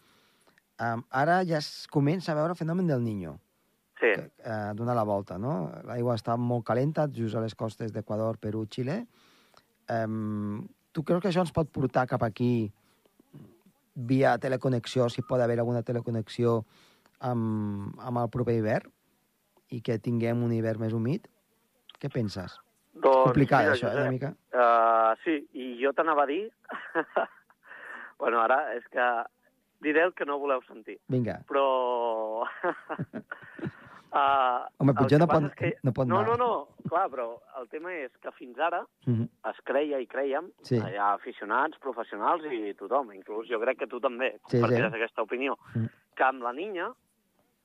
Um, 0.81 1.05
ara 1.11 1.45
ja 1.45 1.59
es 1.59 1.87
comença 1.89 2.33
a 2.33 2.35
veure 2.35 2.51
el 2.53 2.57
fenomen 2.57 2.87
del 2.87 3.03
Niño, 3.05 3.39
Sí, 4.01 4.09
que 4.17 4.33
eh, 4.43 4.73
dona 4.75 4.95
la 4.95 5.05
volta, 5.05 5.39
no? 5.39 5.71
L'aigua 5.85 6.17
està 6.17 6.37
molt 6.37 6.65
calenta, 6.67 7.07
just 7.13 7.37
a 7.37 7.41
les 7.41 7.55
costes 7.55 7.93
d'Equador, 7.93 8.37
Perú, 8.39 8.67
Xile. 8.67 9.07
Um, 9.89 10.67
tu 10.93 11.05
creus 11.05 11.23
que 11.23 11.29
això 11.29 11.41
ens 11.41 11.53
pot 11.53 11.69
portar 11.71 12.07
cap 12.09 12.23
aquí 12.23 12.73
via 13.95 14.39
teleconnexió, 14.39 15.09
si 15.11 15.23
pot 15.23 15.41
haver 15.41 15.59
alguna 15.61 15.85
teleconnexió 15.87 16.63
amb, 17.21 17.95
amb 18.01 18.25
el 18.25 18.33
proper 18.33 18.57
hivern 18.59 18.91
i 19.73 19.81
que 19.85 19.99
tinguem 19.99 20.43
un 20.45 20.53
hivern 20.53 20.81
més 20.83 20.97
humit? 20.97 21.29
Què 22.01 22.11
penses? 22.13 22.59
doncs... 22.95 23.29
Complicat, 23.29 23.67
mira, 23.67 23.77
això, 23.77 23.91
eh, 23.91 24.01
una 24.01 24.13
mica? 24.13 24.33
Uh, 24.53 25.13
sí, 25.25 25.39
i 25.53 25.69
jo 25.83 25.93
t'anava 25.97 26.27
a 26.27 26.31
dir... 26.31 26.43
bueno, 28.23 28.41
ara 28.43 28.59
és 28.77 28.85
que 28.93 29.07
diré 29.83 30.05
el 30.07 30.13
que 30.15 30.27
no 30.29 30.41
voleu 30.43 30.63
sentir, 30.69 30.99
Vinga. 31.13 31.41
però... 31.51 32.47
uh, 34.13 34.67
Home, 34.79 34.93
potser 34.95 35.19
no 35.19 35.27
pot- 35.27 35.55
que... 35.57 35.75
no 35.83 35.93
pot 35.93 36.07
no, 36.07 36.19
anar. 36.21 36.37
no, 36.37 36.37
no, 36.37 36.89
clar, 36.89 37.09
però 37.11 37.27
el 37.61 37.69
tema 37.69 37.93
és 37.95 38.13
que 38.21 38.31
fins 38.33 38.59
ara 38.59 38.85
Mhm. 39.07 39.29
es 39.51 39.61
creia 39.65 39.99
i 40.01 40.07
creiem, 40.07 40.51
Sí. 40.63 40.77
hi 40.77 40.97
ha 40.97 41.13
aficionats, 41.15 41.79
professionals 41.79 42.45
i 42.45 42.75
tothom, 42.75 43.13
inclús 43.13 43.49
jo 43.49 43.59
crec 43.61 43.79
que 43.79 43.87
tu 43.87 44.01
també 44.01 44.35
Sí, 44.49 44.59
compartiràs 44.61 44.91
sí. 44.93 44.97
aquesta 44.97 45.23
opinió, 45.23 45.57
Mm. 45.75 45.87
que 46.17 46.25
amb 46.25 46.43
la 46.43 46.53
niña, 46.53 46.91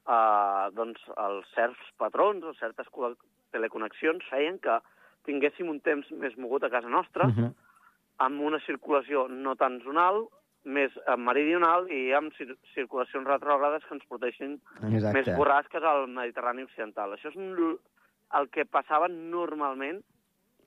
eh, 0.08 0.70
doncs, 0.74 1.02
els 1.18 1.46
certs 1.54 1.78
patrons 1.98 2.44
o 2.44 2.54
certes 2.54 2.88
co- 2.90 3.16
teleconnexions 3.52 4.24
feien 4.30 4.60
que 4.60 4.80
tinguéssim 5.26 5.68
un 5.70 5.80
temps 5.82 6.10
més 6.12 6.38
mogut 6.38 6.64
a 6.64 6.70
casa 6.70 6.88
nostra, 6.88 7.26
Mhm. 7.28 7.54
amb 8.20 8.42
una 8.42 8.60
circulació 8.66 9.28
no 9.28 9.56
tan 9.56 9.82
zonal, 9.84 10.28
més 10.68 10.92
eh, 11.00 11.16
meridional 11.16 11.86
i 11.94 12.12
amb 12.18 12.34
cir 12.36 12.50
circulacions 12.74 13.28
retrògrades 13.30 13.86
que 13.88 13.96
ens 13.96 14.06
portessin 14.10 14.58
Exacte. 14.92 15.14
més 15.16 15.30
borrasques 15.40 15.84
al 15.88 16.08
Mediterrani 16.12 16.66
Occidental. 16.68 17.14
Això 17.16 17.32
és 17.32 17.38
el 18.38 18.50
que 18.52 18.66
passava 18.68 19.08
normalment 19.08 20.02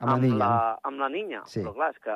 Amb 0.00 0.14
la 0.14 0.18
niña. 0.22 0.38
la, 0.40 0.78
amb 0.88 0.98
la 1.02 1.08
niña. 1.12 1.42
Sí. 1.46 1.60
Però 1.60 1.74
clar, 1.76 1.90
és 1.92 1.98
que 2.00 2.14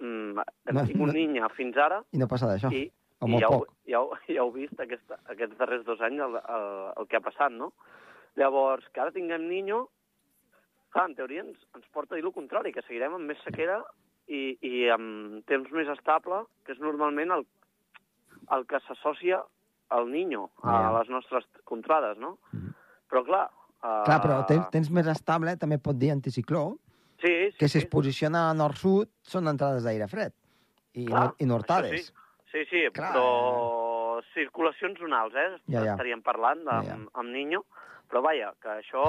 mm, 0.00 0.38
hem 0.70 0.74
No, 0.78 0.86
tingut 0.88 1.10
no. 1.12 1.12
niña 1.18 1.50
fins 1.52 1.76
ara 1.76 2.00
I 2.16 2.18
no 2.22 2.28
passa 2.30 2.48
d'això. 2.48 2.72
i, 2.72 2.86
o 3.20 3.26
i 3.28 3.30
molt 3.34 3.42
ja, 3.44 3.48
ho, 3.52 3.58
poc. 3.60 3.74
ja, 3.92 4.00
ho, 4.00 4.16
ja 4.34 4.40
heu 4.40 4.52
vist 4.56 4.80
aquest, 4.80 5.12
aquests 5.28 5.58
darrers 5.60 5.84
dos 5.84 6.00
anys 6.00 6.24
el, 6.24 6.38
el, 6.40 6.68
el 6.96 7.06
que 7.10 7.16
ha 7.20 7.24
passat, 7.28 7.52
no? 7.52 7.72
Llavors, 8.40 8.86
que 8.94 9.00
ara 9.02 9.12
tinguem 9.12 9.44
niño, 9.50 9.82
clar, 10.94 11.10
en 11.10 11.14
teoria 11.18 11.42
ens, 11.44 11.58
ens 11.76 11.86
porta 11.92 12.14
a 12.14 12.16
dir 12.16 12.24
el 12.24 12.32
contrari, 12.32 12.72
que 12.72 12.82
seguirem 12.86 13.18
amb 13.18 13.28
més 13.28 13.42
sequera 13.44 13.82
i, 14.30 14.42
i 14.62 14.82
amb 14.94 15.40
temps 15.50 15.70
més 15.74 15.88
estable, 15.90 16.44
que 16.64 16.74
és 16.76 16.82
normalment 16.82 17.34
el, 17.34 17.46
el 18.54 18.66
que 18.70 18.80
s'associa 18.86 19.40
al 19.90 20.06
niño, 20.10 20.46
a 20.62 20.92
les 21.00 21.10
nostres 21.10 21.48
contrades, 21.66 22.18
no? 22.22 22.36
Mhm. 22.54 22.76
Però 23.10 23.24
clar... 23.26 23.48
Uh, 23.80 24.04
Clar, 24.04 24.18
però 24.20 24.42
temps, 24.44 24.66
temps 24.74 24.90
més 24.92 25.06
estable 25.08 25.54
també 25.56 25.78
pot 25.80 25.96
dir 25.96 26.10
anticicló, 26.12 26.76
sí, 27.22 27.30
sí, 27.32 27.56
que 27.56 27.66
si 27.66 27.78
sí. 27.78 27.80
es 27.80 27.86
posiciona 27.88 28.42
a 28.50 28.54
nord-sud 28.54 29.08
són 29.24 29.48
entrades 29.48 29.86
d'aire 29.86 30.04
fred 30.10 30.34
i, 30.92 31.06
Clar, 31.06 31.22
nor 31.30 31.40
i 31.40 31.48
nortades. 31.48 32.10
Sí, 32.52 32.66
sí, 32.68 32.82
Clar. 32.92 33.08
però 33.14 34.20
circulacions 34.34 35.00
zonals, 35.00 35.34
eh? 35.34 35.48
Ja, 35.72 35.80
ja. 35.80 35.94
Estaríem 35.94 36.20
parlant 36.22 36.60
amb, 36.66 36.86
Ja, 36.86 36.96
ja. 36.98 36.98
amb 37.22 37.32
Niño, 37.32 37.64
però 38.10 38.22
vaja, 38.26 38.52
que 38.60 38.76
això 38.82 39.04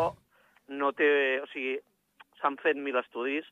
no 0.71 0.91
té... 0.95 1.09
O 1.43 1.49
sigui, 1.51 1.75
s'han 2.39 2.55
fet 2.63 2.79
mil 2.79 2.95
estudis 3.01 3.45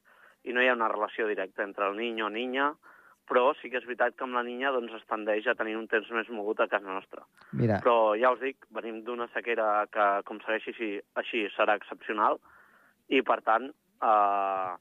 i 0.43 0.53
no 0.55 0.61
hi 0.61 0.69
ha 0.69 0.77
una 0.77 0.87
relació 0.91 1.27
directa 1.27 1.63
entre 1.63 1.89
el 1.89 1.97
Niño 1.97 2.29
i 2.29 2.33
Niña, 2.33 2.69
però 3.29 3.51
sí 3.59 3.69
que 3.69 3.77
és 3.77 3.85
veritat 3.85 4.15
que 4.17 4.25
amb 4.25 4.33
la 4.33 4.43
Niña 4.43 4.71
doncs, 4.73 4.93
es 4.97 5.05
tendeix 5.09 5.45
a 5.47 5.55
tenir 5.57 5.75
un 5.77 5.87
temps 5.87 6.07
més 6.15 6.29
mogut 6.33 6.59
a 6.63 6.69
casa 6.71 6.89
nostra. 6.89 7.25
Mira, 7.53 7.77
Però 7.83 8.15
ja 8.17 8.31
us 8.33 8.41
dic, 8.41 8.65
venim 8.73 9.03
d'una 9.05 9.29
sequera 9.35 9.85
que, 9.93 10.07
com 10.25 10.41
segueixi 10.45 10.73
així, 10.73 10.89
així 11.21 11.43
serà 11.53 11.75
excepcional, 11.77 12.39
i 13.09 13.21
per 13.25 13.41
tant, 13.45 13.69
eh, 14.01 14.71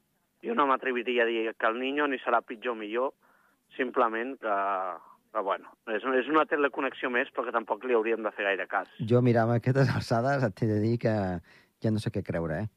jo 0.45 0.55
no 0.57 0.65
m'atreviria 0.69 1.27
a 1.27 1.29
dir 1.29 1.53
que 1.53 1.69
el 1.69 1.77
Niño 1.79 2.07
ni 2.07 2.17
serà 2.23 2.41
pitjor 2.41 2.73
o 2.73 2.79
millor, 2.79 3.13
simplement 3.77 4.33
que, 4.41 4.57
que 5.33 5.45
bueno, 5.45 5.69
és, 5.93 6.03
és 6.23 6.33
una 6.33 6.47
teleconnexió 6.49 7.13
més, 7.13 7.29
però 7.29 7.45
que 7.45 7.53
tampoc 7.53 7.85
li 7.85 7.93
hauríem 7.93 8.25
de 8.25 8.33
fer 8.33 8.49
gaire 8.49 8.65
cas. 8.71 8.89
jo, 8.97 9.21
mira, 9.21 9.45
amb 9.45 9.59
aquestes 9.59 9.93
alçades 9.93 10.43
et 10.47 10.63
he 10.63 10.73
de 10.73 10.81
dir 10.81 10.97
que 11.05 11.13
ja 11.83 11.93
no 11.93 12.01
sé 12.01 12.09
què 12.09 12.25
creure, 12.25 12.63
eh? 12.63 12.67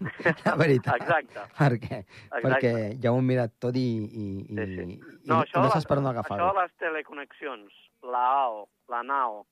La 0.46 0.54
veritat. 0.56 0.96
Exacte. 1.00 1.44
Perquè, 1.58 1.98
perquè 2.44 2.72
ja 3.02 3.12
ho 3.12 3.18
hem 3.20 3.26
mirat 3.32 3.52
tot 3.62 3.76
i, 3.76 3.86
i, 4.04 4.26
Sí, 4.46 4.66
sí. 4.74 4.86
i 4.96 5.28
No, 5.28 5.42
això, 5.42 5.62
no 5.62 5.70
saps 5.72 5.86
per 5.86 5.98
on 5.98 6.04
això 6.06 6.14
agafar-ho. 6.14 6.46
de 6.52 6.60
les 6.62 6.72
teleconnexions, 6.82 7.72
la 8.02 8.24
AO, 8.44 8.66
la 8.92 9.02
NAO 9.02 9.44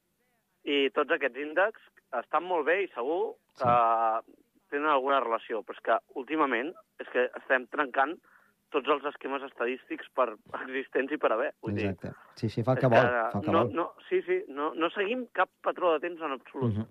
i 0.64 0.88
tots 0.96 1.10
aquests 1.12 1.36
índexs 1.40 1.82
estan 2.20 2.44
molt 2.48 2.64
bé 2.66 2.82
i 2.84 2.88
segur 2.94 3.34
que 3.58 3.74
tenen 4.70 4.88
alguna 4.90 5.20
relació, 5.20 5.62
però 5.62 5.76
és 5.76 5.82
que 5.86 5.98
últimament 6.18 6.72
és 7.02 7.08
que 7.12 7.26
estem 7.40 7.66
trencant 7.70 8.16
tots 8.74 8.88
els 8.90 9.04
esquemes 9.06 9.42
estadístics 9.46 10.08
per 10.14 10.32
existents 10.64 11.12
i 11.14 11.18
per 11.20 11.30
haver. 11.34 11.52
Vull 11.62 11.76
dir, 11.76 11.90
Exacte. 11.92 12.14
Sí, 12.40 12.48
sí, 12.50 12.64
fa 12.66 12.74
el 12.74 12.80
que 12.82 12.90
vol. 12.90 13.06
Fa 13.06 13.38
el 13.38 13.44
que 13.44 13.52
no, 13.54 13.64
vol. 13.64 13.74
no, 13.74 13.84
sí, 14.08 14.22
sí, 14.26 14.40
no, 14.48 14.72
no 14.74 14.90
seguim 14.90 15.26
cap 15.32 15.50
patró 15.62 15.92
de 15.94 16.00
temps 16.08 16.20
en 16.22 16.32
absolut. 16.38 16.72
Mhm. 16.72 16.86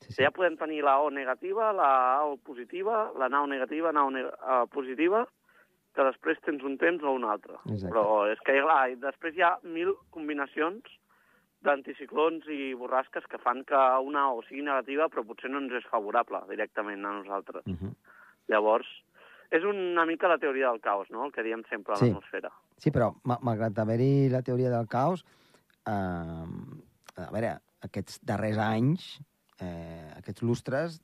Sí, 0.00 0.12
Sí. 0.12 0.22
Ja 0.22 0.30
podem 0.30 0.56
tenir 0.56 0.82
la 0.84 0.98
O 1.00 1.10
negativa, 1.10 1.72
la 1.72 2.18
AO 2.20 2.36
positiva, 2.38 3.12
la 3.18 3.28
NAO 3.28 3.46
negativa, 3.46 3.92
NAO 3.92 4.10
ne 4.10 4.24
uh, 4.24 4.66
positiva, 4.70 5.26
que 5.94 6.04
després 6.04 6.38
tens 6.44 6.62
un 6.62 6.76
temps 6.78 7.02
o 7.02 7.12
un 7.16 7.24
altre. 7.24 7.54
Exacte. 7.64 7.88
Però 7.94 8.26
és 8.30 8.38
que 8.44 8.60
clar, 8.60 8.96
després 9.00 9.34
hi 9.36 9.42
ha 9.42 9.56
mil 9.64 9.94
combinacions 10.10 10.82
d'anticiclons 11.64 12.44
i 12.52 12.74
borrasques 12.78 13.24
que 13.30 13.38
fan 13.42 13.64
que 13.64 13.78
una 14.04 14.28
O 14.32 14.42
sigui 14.46 14.62
negativa 14.62 15.08
però 15.08 15.24
potser 15.26 15.50
no 15.50 15.58
ens 15.58 15.72
és 15.80 15.86
favorable 15.90 16.42
directament 16.50 17.04
a 17.04 17.14
nosaltres. 17.16 17.64
Mhm. 17.66 17.94
Llavors, 18.52 18.86
és 19.50 19.64
una 19.64 20.04
mica 20.06 20.28
la 20.28 20.38
teoria 20.38 20.70
del 20.70 20.80
caos, 20.80 21.08
no?, 21.10 21.24
el 21.24 21.32
que 21.32 21.42
diem 21.42 21.62
sempre 21.68 21.94
a 21.94 21.96
Sí. 21.96 22.06
l'atmosfera. 22.10 22.50
Sí, 22.76 22.90
però 22.90 23.14
ma- 23.24 23.38
malgrat 23.42 23.78
haver-hi 23.78 24.28
la 24.28 24.42
teoria 24.42 24.70
del 24.70 24.86
caos, 24.86 25.24
eh, 25.86 25.90
a 25.90 27.30
veure, 27.32 27.56
aquests 27.82 28.20
darrers 28.22 28.58
anys, 28.58 29.20
eh, 29.60 30.12
aquests 30.18 30.42
lustres, 30.42 31.00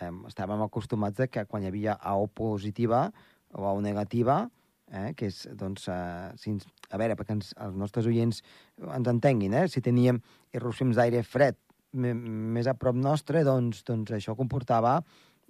eh, 0.00 0.10
estàvem 0.28 0.62
acostumats 0.62 1.16
de 1.18 1.28
que 1.28 1.44
quan 1.46 1.62
hi 1.62 1.68
havia 1.70 1.96
AO 2.00 2.26
positiva 2.28 3.08
o 3.54 3.64
AO 3.66 3.80
negativa, 3.80 4.48
eh, 4.92 5.12
que 5.16 5.26
és, 5.32 5.46
doncs, 5.56 5.88
eh, 5.88 6.32
si 6.36 6.50
ens, 6.50 6.66
a 6.90 6.96
veure, 7.00 7.16
perquè 7.16 7.32
ens, 7.36 7.54
els 7.60 7.74
nostres 7.76 8.06
oients 8.06 8.42
ens 8.80 9.08
entenguin, 9.08 9.54
eh, 9.54 9.66
si 9.68 9.80
teníem 9.84 10.20
irrupcions 10.54 10.96
d'aire 10.96 11.22
fred 11.22 11.56
més 11.92 12.66
a 12.68 12.74
prop 12.76 12.94
nostre, 12.96 13.42
doncs, 13.44 13.82
doncs 13.88 14.10
això 14.12 14.34
comportava 14.36 14.98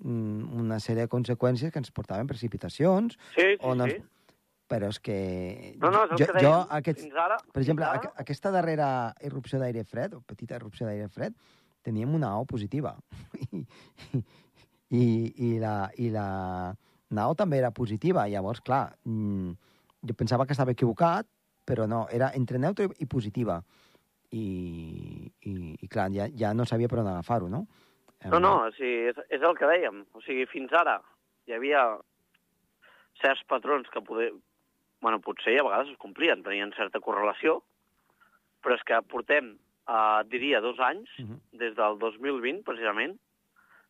mm, 0.04 0.54
una 0.61 0.78
sèrie 0.78 1.02
de 1.06 1.11
conseqüències 1.11 1.72
que 1.74 1.78
ens 1.82 1.90
portaven 1.90 2.26
precipitacions, 2.30 3.18
Sí, 3.34 3.42
sí, 3.42 3.56
o 3.61 3.74
no 3.74 3.87
sí. 3.90 3.96
ens- 3.98 4.14
però 4.68 4.90
és 4.92 4.98
que... 5.00 5.14
No, 5.80 5.88
no, 5.90 6.02
és 6.04 6.11
el 6.12 6.18
jo, 6.20 6.26
que 6.26 6.32
dèiem. 6.37 6.44
jo 6.44 6.56
aquests, 6.76 7.02
Fins 7.06 7.14
ara... 7.16 7.38
per 7.54 7.62
exemple, 7.62 7.87
ara, 7.88 8.11
aquesta 8.20 8.50
darrera 8.52 8.88
irrupció 9.24 9.58
d'aire 9.58 9.82
fred, 9.88 10.12
o 10.14 10.20
petita 10.20 10.58
irrupció 10.61 10.84
d'aire 10.87 11.08
fred, 11.08 11.32
teníem 11.88 12.12
una 12.14 12.35
AO 12.37 12.44
positiva. 12.46 12.94
I, 13.53 13.64
i, 14.90 15.03
i, 15.48 15.51
la, 15.61 15.74
I 15.96 16.12
la 16.12 16.29
NAO 17.16 17.35
també 17.37 17.59
era 17.62 17.72
positiva. 17.74 18.29
Llavors, 18.29 18.62
clar, 18.64 18.87
mm, 19.09 19.53
jo 20.09 20.16
pensava 20.16 20.46
que 20.46 20.57
estava 20.57 20.77
equivocat, 20.77 21.29
però 21.68 21.88
no, 21.88 22.07
era 22.12 22.31
entre 22.37 22.61
neutra 22.61 22.88
i 22.98 23.09
positiva. 23.09 23.59
I, 24.33 24.46
i, 25.48 25.53
i 25.81 25.88
clar, 25.88 26.11
ja, 26.12 26.29
ja 26.37 26.53
no 26.57 26.68
sabia 26.68 26.88
per 26.88 27.01
on 27.03 27.12
agafar-ho, 27.12 27.48
no? 27.53 27.64
No, 28.27 28.40
no, 28.42 28.53
o 28.66 28.72
sigui, 28.74 29.09
és, 29.12 29.20
és 29.33 29.44
el 29.46 29.57
que 29.57 29.68
dèiem. 29.70 30.03
O 30.16 30.22
sigui, 30.24 30.44
fins 30.51 30.72
ara 30.77 30.98
hi 31.48 31.55
havia 31.57 31.85
certs 33.22 33.44
patrons 33.48 33.88
que 33.92 34.05
poder... 34.05 34.33
bueno, 35.01 35.20
potser 35.22 35.55
a 35.61 35.62
vegades 35.62 35.92
es 35.92 35.98
complien, 36.03 36.42
tenien 36.42 36.72
certa 36.74 36.98
correlació, 36.98 37.61
però 38.64 38.74
és 38.74 38.83
que 38.83 38.98
portem, 39.07 39.53
eh, 39.88 40.22
diria, 40.29 40.61
dos 40.61 40.79
anys, 40.81 41.09
Mhm. 41.18 41.40
des 41.53 41.74
del 41.74 41.98
2020, 41.98 42.62
precisament, 42.64 43.18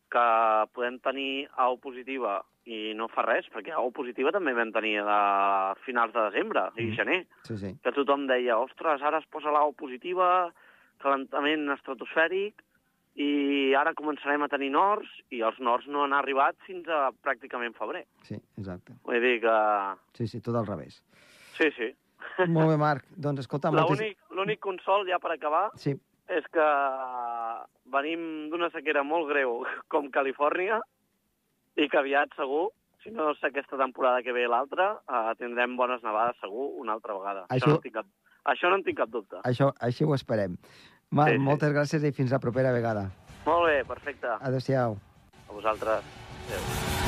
que 0.09 0.25
podem 0.73 0.99
tenir 0.99 1.47
AO 1.57 1.77
positiva 1.77 2.43
i 2.65 2.93
no 2.95 3.07
fa 3.09 3.21
res, 3.23 3.45
perquè 3.53 3.71
AO 3.73 3.91
positiva 3.91 4.31
també 4.31 4.53
vam 4.53 4.71
tenir 4.71 4.99
a 5.05 5.75
finals 5.85 6.13
de 6.13 6.19
desembre 6.31 6.71
i 6.77 6.85
Mhm. 6.85 6.95
gener, 6.95 7.27
Sí, 7.43 7.57
sí. 7.57 7.75
que 7.83 7.91
tothom 7.91 8.27
deia, 8.27 8.57
ostres, 8.57 9.01
ara 9.01 9.19
es 9.19 9.25
posa 9.27 9.51
l'AO 9.51 9.73
positiva, 9.73 10.51
calentament 10.99 11.69
estratosfèric, 11.69 12.55
i 13.15 13.73
ara 13.75 13.93
començarem 13.93 14.41
a 14.43 14.47
tenir 14.47 14.69
nords, 14.71 15.07
i 15.31 15.41
els 15.41 15.59
nords 15.59 15.87
no 15.87 16.03
han 16.03 16.13
arribat 16.13 16.55
fins 16.65 16.87
a 16.87 17.11
pràcticament 17.11 17.75
febrer. 17.75 18.05
Sí, 18.23 18.35
exacte. 18.57 18.93
Vull 19.03 19.19
dir 19.21 19.41
que... 19.41 19.95
Sí, 20.13 20.27
sí, 20.27 20.41
tot 20.41 20.55
al 20.55 20.65
revés. 20.65 21.01
Sí, 21.57 21.69
sí. 21.71 21.93
Molt 22.47 22.69
bé, 22.69 22.77
Marc. 22.77 23.05
Doncs 23.15 23.39
escolta... 23.45 23.71
moltes- 23.71 23.99
L'únic 23.99 24.17
l'únic 24.31 24.59
consol, 24.63 25.07
ja 25.09 25.19
per 25.19 25.31
acabar, 25.35 25.69
Sí, 25.75 25.91
és 26.29 26.45
que 26.53 26.67
venim 27.91 28.49
d'una 28.51 28.69
sequera 28.73 29.03
molt 29.03 29.27
greu 29.29 29.63
com 29.91 30.09
Califòrnia 30.13 30.79
i 31.79 31.87
que 31.89 31.97
aviat 31.99 32.33
segur, 32.37 32.69
si 33.03 33.11
no 33.15 33.31
és 33.31 33.43
aquesta 33.47 33.77
temporada 33.79 34.21
que 34.23 34.33
ve 34.35 34.45
l'altra, 34.47 34.91
eh, 35.07 35.33
tindrem 35.39 35.75
bones 35.79 36.03
nevades 36.03 36.35
segur 36.41 36.69
una 36.81 36.93
altra 36.97 37.13
vegada. 37.17 37.45
Això- 37.47 37.55
Això, 37.55 37.67
no, 37.71 37.75
en 37.79 37.81
tinc 37.87 37.95
cap, 37.95 38.05
això 38.45 38.69
no 38.69 38.75
en 38.75 38.83
tinc 38.83 38.97
cap 38.97 39.09
dubte. 39.09 39.37
això, 39.43 39.71
així 39.79 40.03
ho 40.05 40.13
esperem. 40.15 40.57
Marc, 41.11 41.31
Sí, 41.31 41.37
sí. 41.37 41.43
moltes 41.43 41.73
gràcies 41.73 42.03
i 42.03 42.11
fins 42.11 42.31
la 42.31 42.39
propera 42.39 42.71
vegada. 42.71 43.09
Molt 43.45 43.65
bé, 43.65 43.83
perfecte. 43.85 44.27
Adéu-siau. 44.27 44.97
A 45.49 45.51
vosaltres. 45.53 46.03
Adéu. 46.47 46.98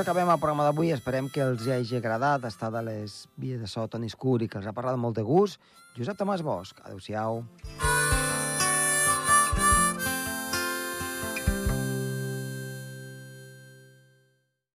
Doncs 0.00 0.08
acabem 0.08 0.30
el 0.32 0.38
programa 0.40 0.64
d'avui. 0.64 0.94
Esperem 0.94 1.26
que 1.28 1.42
els 1.44 1.66
hagi 1.68 1.98
agradat 1.98 2.46
estar 2.48 2.70
de 2.72 2.80
les 2.86 3.18
vies 3.36 3.60
de 3.60 3.68
so 3.68 3.84
Toni 3.84 4.08
Escur 4.08 4.38
i 4.40 4.48
que 4.48 4.56
els 4.56 4.70
ha 4.70 4.72
parlat 4.72 4.96
molt 4.96 5.20
de 5.20 5.28
gust. 5.28 5.60
Josep 5.92 6.16
Tomàs 6.16 6.40
Bosch. 6.40 6.80
Adéu-siau. 6.88 7.44